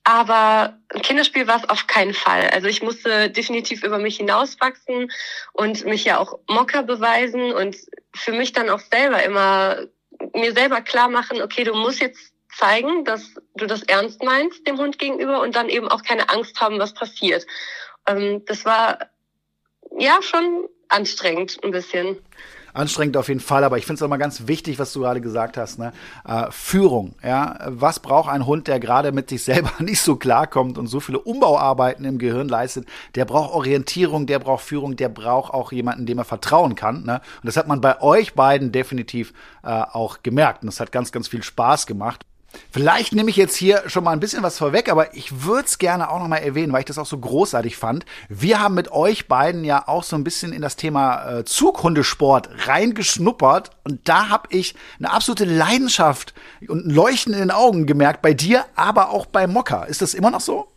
[0.05, 2.49] Aber ein Kinderspiel war es auf keinen Fall.
[2.51, 5.11] Also ich musste definitiv über mich hinauswachsen
[5.51, 7.75] und mich ja auch Mocker beweisen und
[8.15, 9.80] für mich dann auch selber immer
[10.34, 14.77] mir selber klar machen, okay, du musst jetzt zeigen, dass du das ernst meinst dem
[14.77, 17.45] Hund gegenüber und dann eben auch keine Angst haben, was passiert.
[18.07, 19.09] Ähm, das war
[19.97, 22.21] ja schon anstrengend ein bisschen
[22.80, 25.21] anstrengend auf jeden Fall, aber ich finde es auch mal ganz wichtig, was du gerade
[25.21, 25.91] gesagt hast, ne?
[26.27, 27.57] Äh, Führung, ja.
[27.65, 31.19] Was braucht ein Hund, der gerade mit sich selber nicht so klarkommt und so viele
[31.19, 32.88] Umbauarbeiten im Gehirn leistet?
[33.15, 37.21] Der braucht Orientierung, der braucht Führung, der braucht auch jemanden, dem er vertrauen kann, ne?
[37.41, 40.63] Und das hat man bei euch beiden definitiv äh, auch gemerkt.
[40.63, 42.25] Und das hat ganz, ganz viel Spaß gemacht.
[42.72, 45.78] Vielleicht nehme ich jetzt hier schon mal ein bisschen was vorweg, aber ich würde es
[45.78, 48.06] gerne auch noch mal erwähnen, weil ich das auch so großartig fand.
[48.28, 52.68] Wir haben mit euch beiden ja auch so ein bisschen in das Thema äh, Zughundesport
[52.68, 56.34] reingeschnuppert und da habe ich eine absolute Leidenschaft
[56.68, 59.84] und ein Leuchten in den Augen gemerkt bei dir, aber auch bei Mokka.
[59.84, 60.68] Ist das immer noch so?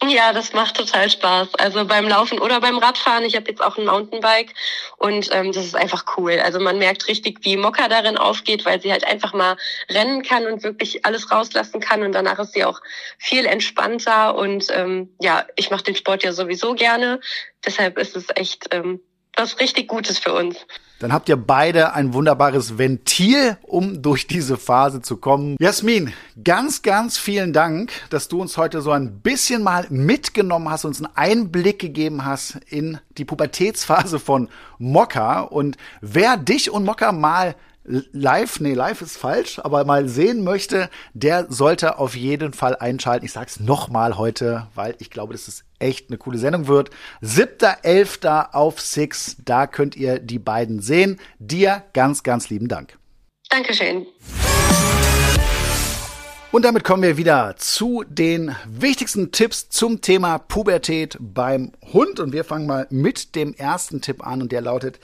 [0.00, 1.56] Ja, das macht total Spaß.
[1.56, 3.24] Also beim Laufen oder beim Radfahren.
[3.24, 4.54] Ich habe jetzt auch ein Mountainbike
[4.98, 6.38] und ähm, das ist einfach cool.
[6.38, 9.56] Also man merkt richtig, wie Mokka darin aufgeht, weil sie halt einfach mal
[9.90, 12.80] rennen kann und wirklich alles rauslassen kann und danach ist sie auch
[13.18, 17.20] viel entspannter und ähm, ja, ich mache den Sport ja sowieso gerne.
[17.66, 19.00] Deshalb ist es echt ähm,
[19.34, 20.64] was richtig Gutes für uns.
[20.98, 25.56] Dann habt ihr beide ein wunderbares Ventil, um durch diese Phase zu kommen.
[25.60, 30.84] Jasmin, ganz, ganz vielen Dank, dass du uns heute so ein bisschen mal mitgenommen hast,
[30.84, 35.42] uns einen Einblick gegeben hast in die Pubertätsphase von Mokka.
[35.42, 37.54] Und wer dich und Mokka mal
[37.88, 43.24] live, nee, live ist falsch, aber mal sehen möchte, der sollte auf jeden Fall einschalten.
[43.24, 46.90] Ich sag's nochmal heute, weil ich glaube, dass es echt eine coole Sendung wird.
[47.22, 48.52] 7.11.
[48.52, 51.18] auf Six, da könnt ihr die beiden sehen.
[51.38, 52.98] Dir ganz, ganz lieben Dank.
[53.48, 54.06] Dankeschön.
[56.50, 62.20] Und damit kommen wir wieder zu den wichtigsten Tipps zum Thema Pubertät beim Hund.
[62.20, 64.98] Und wir fangen mal mit dem ersten Tipp an und der lautet,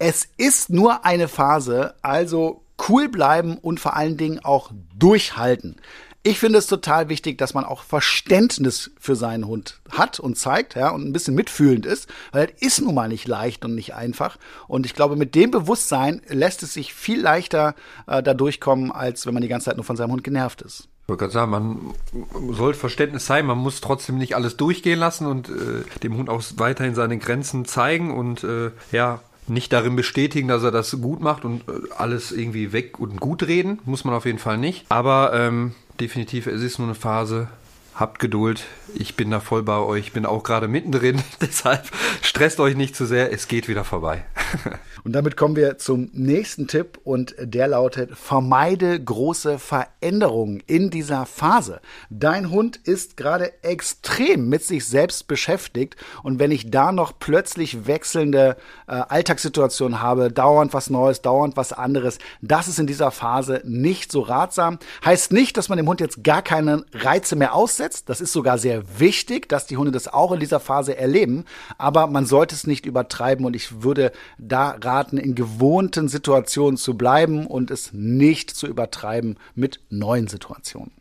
[0.00, 5.76] es ist nur eine Phase, also cool bleiben und vor allen Dingen auch durchhalten.
[6.22, 10.74] Ich finde es total wichtig, dass man auch Verständnis für seinen Hund hat und zeigt,
[10.74, 13.94] ja, und ein bisschen mitfühlend ist, weil es ist nun mal nicht leicht und nicht
[13.94, 14.38] einfach.
[14.68, 17.74] Und ich glaube, mit dem Bewusstsein lässt es sich viel leichter
[18.06, 20.88] äh, da durchkommen, als wenn man die ganze Zeit nur von seinem Hund genervt ist.
[21.02, 25.26] Ich wollte gerade sagen, man soll Verständnis sein, man muss trotzdem nicht alles durchgehen lassen
[25.26, 30.48] und äh, dem Hund auch weiterhin seine Grenzen zeigen und äh, ja, nicht darin bestätigen,
[30.48, 34.14] dass er das gut macht und äh, alles irgendwie weg und gut reden, muss man
[34.14, 34.86] auf jeden Fall nicht.
[34.88, 37.48] Aber ähm, definitiv, es ist nur eine Phase.
[37.94, 38.64] Habt Geduld.
[38.94, 40.06] Ich bin da voll bei euch.
[40.06, 41.22] Ich bin auch gerade mittendrin.
[41.40, 41.90] Deshalb
[42.22, 43.32] stresst euch nicht zu sehr.
[43.32, 44.24] Es geht wieder vorbei.
[45.04, 51.26] Und damit kommen wir zum nächsten Tipp und der lautet, vermeide große Veränderungen in dieser
[51.26, 51.80] Phase.
[52.10, 57.86] Dein Hund ist gerade extrem mit sich selbst beschäftigt und wenn ich da noch plötzlich
[57.86, 63.62] wechselnde äh, Alltagssituationen habe, dauernd was Neues, dauernd was anderes, das ist in dieser Phase
[63.64, 64.78] nicht so ratsam.
[65.04, 68.08] Heißt nicht, dass man dem Hund jetzt gar keine Reize mehr aussetzt.
[68.08, 71.44] Das ist sogar sehr wichtig, dass die Hunde das auch in dieser Phase erleben,
[71.78, 76.96] aber man sollte es nicht übertreiben und ich würde da raten, in gewohnten Situationen zu
[76.96, 80.92] bleiben und es nicht zu übertreiben mit neuen Situationen.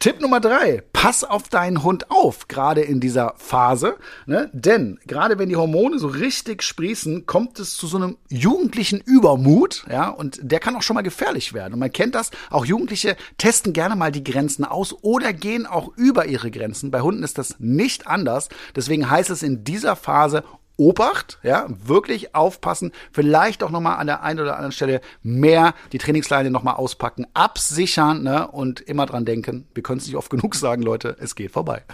[0.00, 3.96] Tipp Nummer drei, pass auf deinen Hund auf, gerade in dieser Phase.
[4.26, 4.48] Ne?
[4.52, 9.84] Denn gerade wenn die Hormone so richtig sprießen, kommt es zu so einem jugendlichen Übermut,
[9.90, 11.72] ja, und der kann auch schon mal gefährlich werden.
[11.72, 15.90] Und man kennt das, auch Jugendliche testen gerne mal die Grenzen aus oder gehen auch
[15.96, 16.92] über ihre Grenzen.
[16.92, 18.50] Bei Hunden ist das nicht anders.
[18.76, 20.44] Deswegen heißt es in dieser Phase
[20.78, 25.98] Obacht, ja, wirklich aufpassen, vielleicht auch nochmal an der einen oder anderen Stelle mehr die
[25.98, 30.54] Trainingsleine nochmal auspacken, absichern, ne, und immer dran denken, wir können es nicht oft genug
[30.54, 31.82] sagen, Leute, es geht vorbei.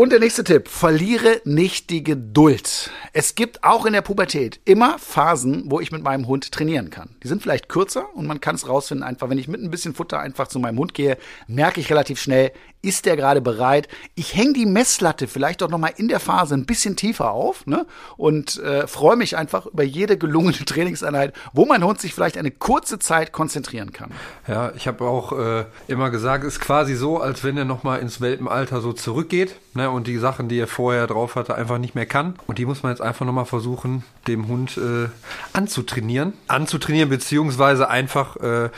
[0.00, 2.90] Und der nächste Tipp, verliere nicht die Geduld.
[3.12, 7.16] Es gibt auch in der Pubertät immer Phasen, wo ich mit meinem Hund trainieren kann.
[7.22, 9.92] Die sind vielleicht kürzer und man kann es rausfinden einfach, wenn ich mit ein bisschen
[9.92, 12.50] Futter einfach zu meinem Hund gehe, merke ich relativ schnell,
[12.82, 13.88] ist der gerade bereit?
[14.14, 17.86] Ich hänge die Messlatte vielleicht auch nochmal in der Phase ein bisschen tiefer auf ne?
[18.16, 22.50] und äh, freue mich einfach über jede gelungene Trainingseinheit, wo mein Hund sich vielleicht eine
[22.50, 24.10] kurze Zeit konzentrieren kann.
[24.46, 28.20] Ja, ich habe auch äh, immer gesagt, ist quasi so, als wenn er nochmal ins
[28.20, 29.90] Welpenalter so zurückgeht ne?
[29.90, 32.34] und die Sachen, die er vorher drauf hatte, einfach nicht mehr kann.
[32.46, 35.08] Und die muss man jetzt einfach nochmal versuchen, dem Hund äh,
[35.52, 36.32] anzutrainieren.
[36.48, 38.70] Anzutrainieren, beziehungsweise einfach äh,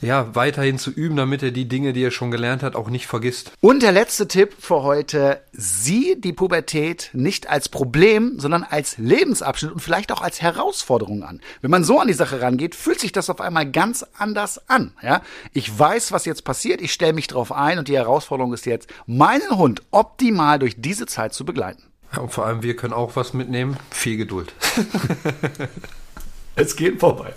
[0.00, 3.06] ja, weiterhin zu üben, damit er die Dinge, die er schon gelernt hat, auch nicht
[3.06, 3.52] vergisst.
[3.60, 9.72] Und der letzte Tipp für heute, sieh die Pubertät nicht als Problem, sondern als Lebensabschnitt
[9.72, 11.40] und vielleicht auch als Herausforderung an.
[11.60, 14.92] Wenn man so an die Sache rangeht, fühlt sich das auf einmal ganz anders an.
[15.02, 15.22] Ja?
[15.52, 18.88] Ich weiß, was jetzt passiert, ich stelle mich darauf ein und die Herausforderung ist jetzt,
[19.06, 21.82] meinen Hund optimal durch diese Zeit zu begleiten.
[22.12, 23.76] Ja, und vor allem, wir können auch was mitnehmen.
[23.90, 24.54] Viel Geduld.
[26.54, 27.34] es geht vorbei.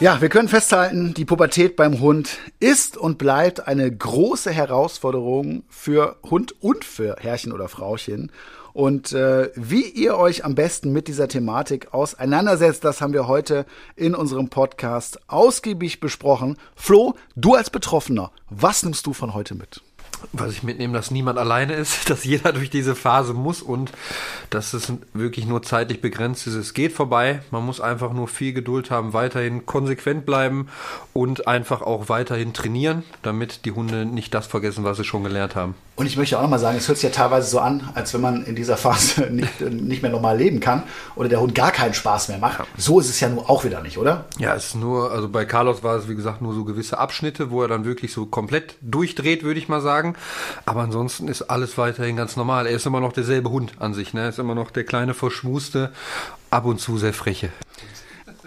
[0.00, 6.16] Ja, wir können festhalten, die Pubertät beim Hund ist und bleibt eine große Herausforderung für
[6.22, 8.32] Hund und für Herrchen oder Frauchen.
[8.72, 13.66] Und äh, wie ihr euch am besten mit dieser Thematik auseinandersetzt, das haben wir heute
[13.94, 16.56] in unserem Podcast ausgiebig besprochen.
[16.74, 19.82] Flo, du als Betroffener, was nimmst du von heute mit?
[20.32, 23.92] Was ich mitnehme, dass niemand alleine ist, dass jeder durch diese Phase muss und
[24.50, 26.54] dass es wirklich nur zeitlich begrenzt ist.
[26.54, 27.42] Es geht vorbei.
[27.50, 30.68] Man muss einfach nur viel Geduld haben, weiterhin konsequent bleiben
[31.12, 35.54] und einfach auch weiterhin trainieren, damit die Hunde nicht das vergessen, was sie schon gelernt
[35.56, 35.74] haben.
[36.00, 38.22] Und ich möchte auch nochmal sagen, es hört sich ja teilweise so an, als wenn
[38.22, 40.82] man in dieser Phase nicht, nicht mehr normal leben kann
[41.14, 42.66] oder der Hund gar keinen Spaß mehr macht.
[42.78, 44.24] So ist es ja nur auch wieder nicht, oder?
[44.38, 47.50] Ja, es ist nur, also bei Carlos war es, wie gesagt, nur so gewisse Abschnitte,
[47.50, 50.16] wo er dann wirklich so komplett durchdreht, würde ich mal sagen.
[50.64, 52.66] Aber ansonsten ist alles weiterhin ganz normal.
[52.66, 54.22] Er ist immer noch derselbe Hund an sich, ne?
[54.22, 55.92] Er ist immer noch der kleine, verschmuste,
[56.48, 57.50] ab und zu sehr freche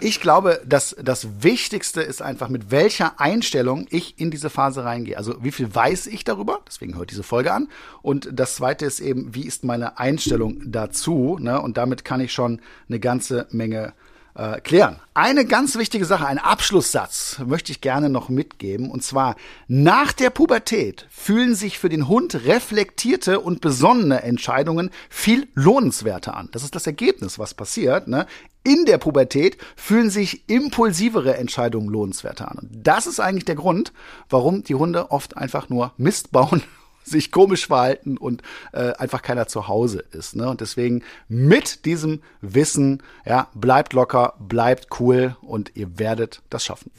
[0.00, 5.16] ich glaube, dass das Wichtigste ist einfach, mit welcher Einstellung ich in diese Phase reingehe.
[5.16, 6.60] Also wie viel weiß ich darüber?
[6.66, 7.68] Deswegen hört diese Folge an.
[8.02, 11.38] Und das Zweite ist eben, wie ist meine Einstellung dazu?
[11.40, 11.60] Ne?
[11.60, 13.94] Und damit kann ich schon eine ganze Menge
[14.34, 15.00] äh, klären.
[15.14, 18.90] Eine ganz wichtige Sache, ein Abschlusssatz möchte ich gerne noch mitgeben.
[18.90, 19.36] Und zwar,
[19.68, 26.48] nach der Pubertät fühlen sich für den Hund reflektierte und besonnene Entscheidungen viel lohnenswerter an.
[26.52, 28.08] Das ist das Ergebnis, was passiert.
[28.08, 28.26] Ne?
[28.66, 32.58] In der Pubertät fühlen sich impulsivere Entscheidungen lohnenswerter an.
[32.58, 33.92] Und das ist eigentlich der Grund,
[34.30, 36.62] warum die Hunde oft einfach nur Mist bauen
[37.04, 38.42] sich komisch verhalten und
[38.72, 40.34] äh, einfach keiner zu Hause ist.
[40.36, 40.48] Ne?
[40.48, 46.90] Und deswegen mit diesem Wissen, ja, bleibt locker, bleibt cool und ihr werdet das schaffen.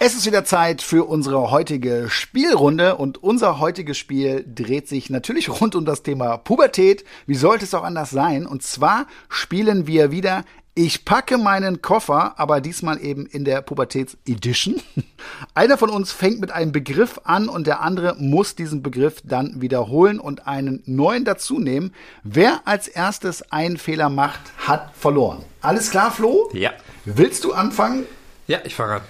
[0.00, 5.48] Es ist wieder Zeit für unsere heutige Spielrunde und unser heutiges Spiel dreht sich natürlich
[5.60, 7.04] rund um das Thema Pubertät.
[7.26, 8.46] Wie sollte es auch anders sein?
[8.46, 10.44] Und zwar spielen wir wieder
[10.80, 14.80] ich packe meinen Koffer, aber diesmal eben in der Pubertäts-Edition.
[15.54, 19.60] Einer von uns fängt mit einem Begriff an und der andere muss diesen Begriff dann
[19.60, 21.92] wiederholen und einen neuen dazu nehmen.
[22.22, 24.38] Wer als erstes einen Fehler macht,
[24.68, 25.44] hat verloren.
[25.62, 26.48] Alles klar, Flo?
[26.52, 26.70] Ja.
[27.04, 28.06] Willst du anfangen?
[28.46, 29.02] Ja, ich fange an.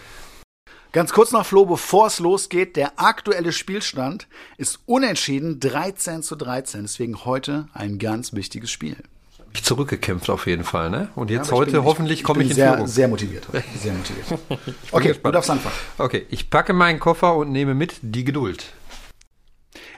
[0.93, 4.26] Ganz kurz noch, Flo, bevor es losgeht, der aktuelle Spielstand
[4.57, 6.82] ist unentschieden 13 zu 13.
[6.82, 8.97] Deswegen heute ein ganz wichtiges Spiel.
[9.53, 11.09] Ich zurückgekämpft auf jeden Fall, ne?
[11.14, 12.86] Und jetzt ich heute bin- hoffentlich komme ich, bin in sehr, Führung.
[12.86, 13.49] Sehr motiviert.
[13.53, 13.64] heute.
[13.82, 14.26] Sehr motiviert.
[14.93, 15.74] Okay, du darfst anfangen.
[15.99, 18.72] Okay, ich packe meinen Koffer und nehme mit die Geduld.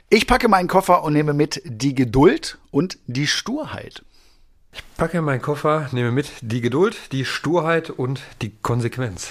[0.08, 4.02] Ich packe meinen Koffer und nehme mit die Geduld und die Sturheit.
[4.72, 9.28] Ich packe meinen Koffer, nehme mit die Geduld, die Sturheit und die Konsequenz.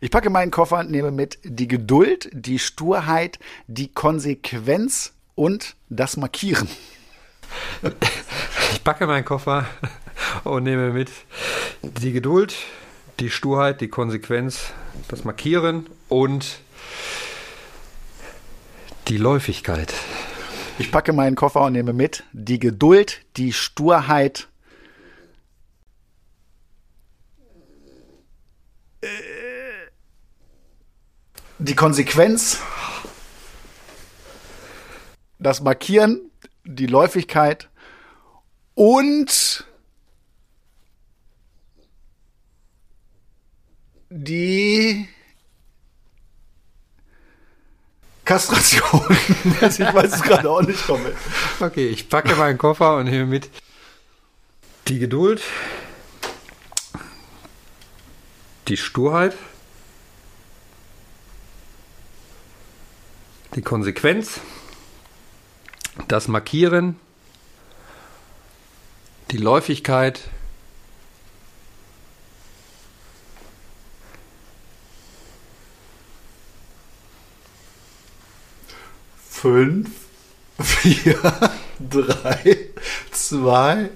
[0.00, 6.16] Ich packe meinen Koffer und nehme mit die Geduld, die Sturheit, die Konsequenz und das
[6.16, 6.68] Markieren.
[8.72, 9.66] Ich packe meinen Koffer
[10.44, 11.10] und nehme mit
[11.82, 12.54] die Geduld,
[13.18, 14.72] die Sturheit, die Konsequenz,
[15.08, 16.60] das Markieren und
[19.08, 19.92] die Läufigkeit.
[20.78, 24.48] Ich packe meinen Koffer und nehme mit die Geduld, die Sturheit,
[31.60, 32.58] die Konsequenz,
[35.38, 36.30] das Markieren,
[36.64, 37.68] die Läufigkeit
[38.74, 39.66] und
[44.08, 45.06] die
[48.24, 49.02] Kastration.
[49.60, 51.16] Ich weiß es gerade auch nicht komplett.
[51.60, 53.50] Okay, ich packe meinen Koffer und nehme mit
[54.88, 55.42] die Geduld,
[58.68, 59.36] die Sturheit,
[63.54, 64.40] die Konsequenz,
[66.08, 66.98] das Markieren,
[69.30, 70.20] die Läufigkeit,
[79.28, 79.88] Fünf,
[80.60, 81.18] vier,
[81.80, 82.58] drei,
[83.10, 83.88] zwei,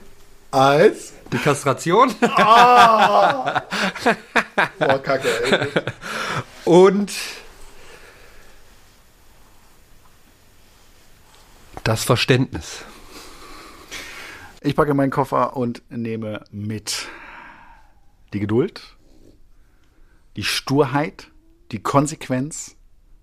[0.51, 1.13] eins.
[1.31, 3.63] die Kastration Boah,
[5.03, 5.69] Kacke, ey.
[6.65, 7.13] und
[11.85, 12.83] das Verständnis.
[14.63, 17.07] Ich packe meinen Koffer und nehme mit
[18.33, 18.97] die Geduld,
[20.37, 21.31] die Sturheit,
[21.71, 22.77] die Konsequenz,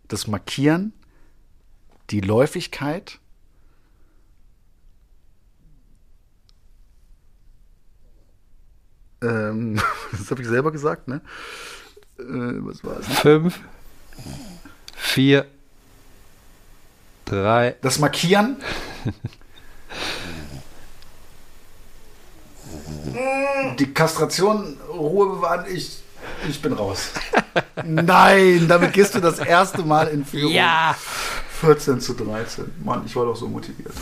[0.08, 0.94] das Markieren,
[2.12, 3.20] die Läufigkeit,
[9.24, 9.82] ähm,
[10.12, 11.22] das habe ich selber gesagt, ne?
[12.20, 13.08] Äh, was war es?
[13.08, 13.60] Fünf,
[14.96, 15.48] vier,
[17.32, 18.58] drei, Das Markieren.
[23.80, 26.04] Die Kastration, Ruhe bewahren, ich,
[26.48, 27.10] ich bin raus.
[27.86, 30.54] Nein, damit gehst du das erste Mal in Führung.
[30.54, 30.96] Ja.
[31.62, 32.72] 14 zu 13.
[32.84, 33.94] Mann, ich war doch so motiviert.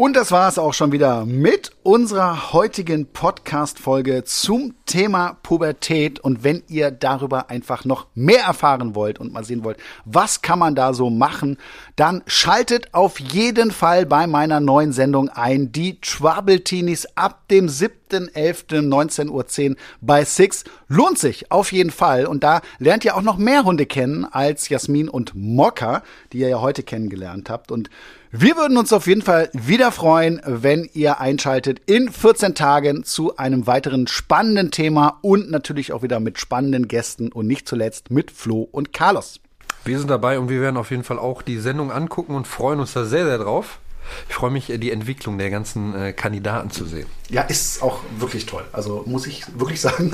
[0.00, 6.20] Und das war es auch schon wieder mit unserer heutigen Podcast-Folge zum Thema Pubertät.
[6.20, 9.76] Und wenn ihr darüber einfach noch mehr erfahren wollt und mal sehen wollt,
[10.06, 11.58] was kann man da so machen,
[11.96, 19.28] dann schaltet auf jeden Fall bei meiner neuen Sendung ein, die Trouble-Teenies ab dem 7.11.19.10
[19.28, 20.64] Uhr bei Six.
[20.88, 22.24] Lohnt sich auf jeden Fall.
[22.24, 26.48] Und da lernt ihr auch noch mehr Hunde kennen als Jasmin und Mokka, die ihr
[26.48, 27.70] ja heute kennengelernt habt.
[27.70, 27.90] Und
[28.32, 33.36] wir würden uns auf jeden Fall wieder freuen, wenn ihr einschaltet in 14 Tagen zu
[33.36, 38.30] einem weiteren spannenden Thema und natürlich auch wieder mit spannenden Gästen und nicht zuletzt mit
[38.30, 39.40] Flo und Carlos.
[39.84, 42.78] Wir sind dabei und wir werden auf jeden Fall auch die Sendung angucken und freuen
[42.78, 43.80] uns da sehr, sehr drauf.
[44.28, 47.06] Ich freue mich, die Entwicklung der ganzen äh, Kandidaten zu sehen.
[47.28, 48.64] Ja, ist auch wirklich toll.
[48.72, 50.12] Also muss ich wirklich sagen.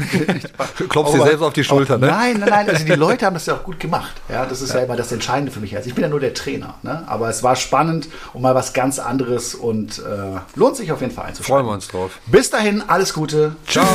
[0.78, 2.08] Du klopfst dir selbst auf die Schulter, ne?
[2.08, 2.68] Nein, nein, nein.
[2.68, 4.12] Also die Leute haben das ja auch gut gemacht.
[4.28, 5.74] Ja, das ist ja, immer das Entscheidende für mich.
[5.76, 6.74] Also ich bin ja nur der Trainer.
[6.82, 7.04] Ne?
[7.06, 11.12] Aber es war spannend und mal was ganz anderes und äh, lohnt sich auf jeden
[11.12, 11.54] Fall einzuschalten.
[11.54, 12.18] Freuen wir uns drauf.
[12.26, 13.56] Bis dahin, alles Gute.
[13.66, 13.86] Ciao.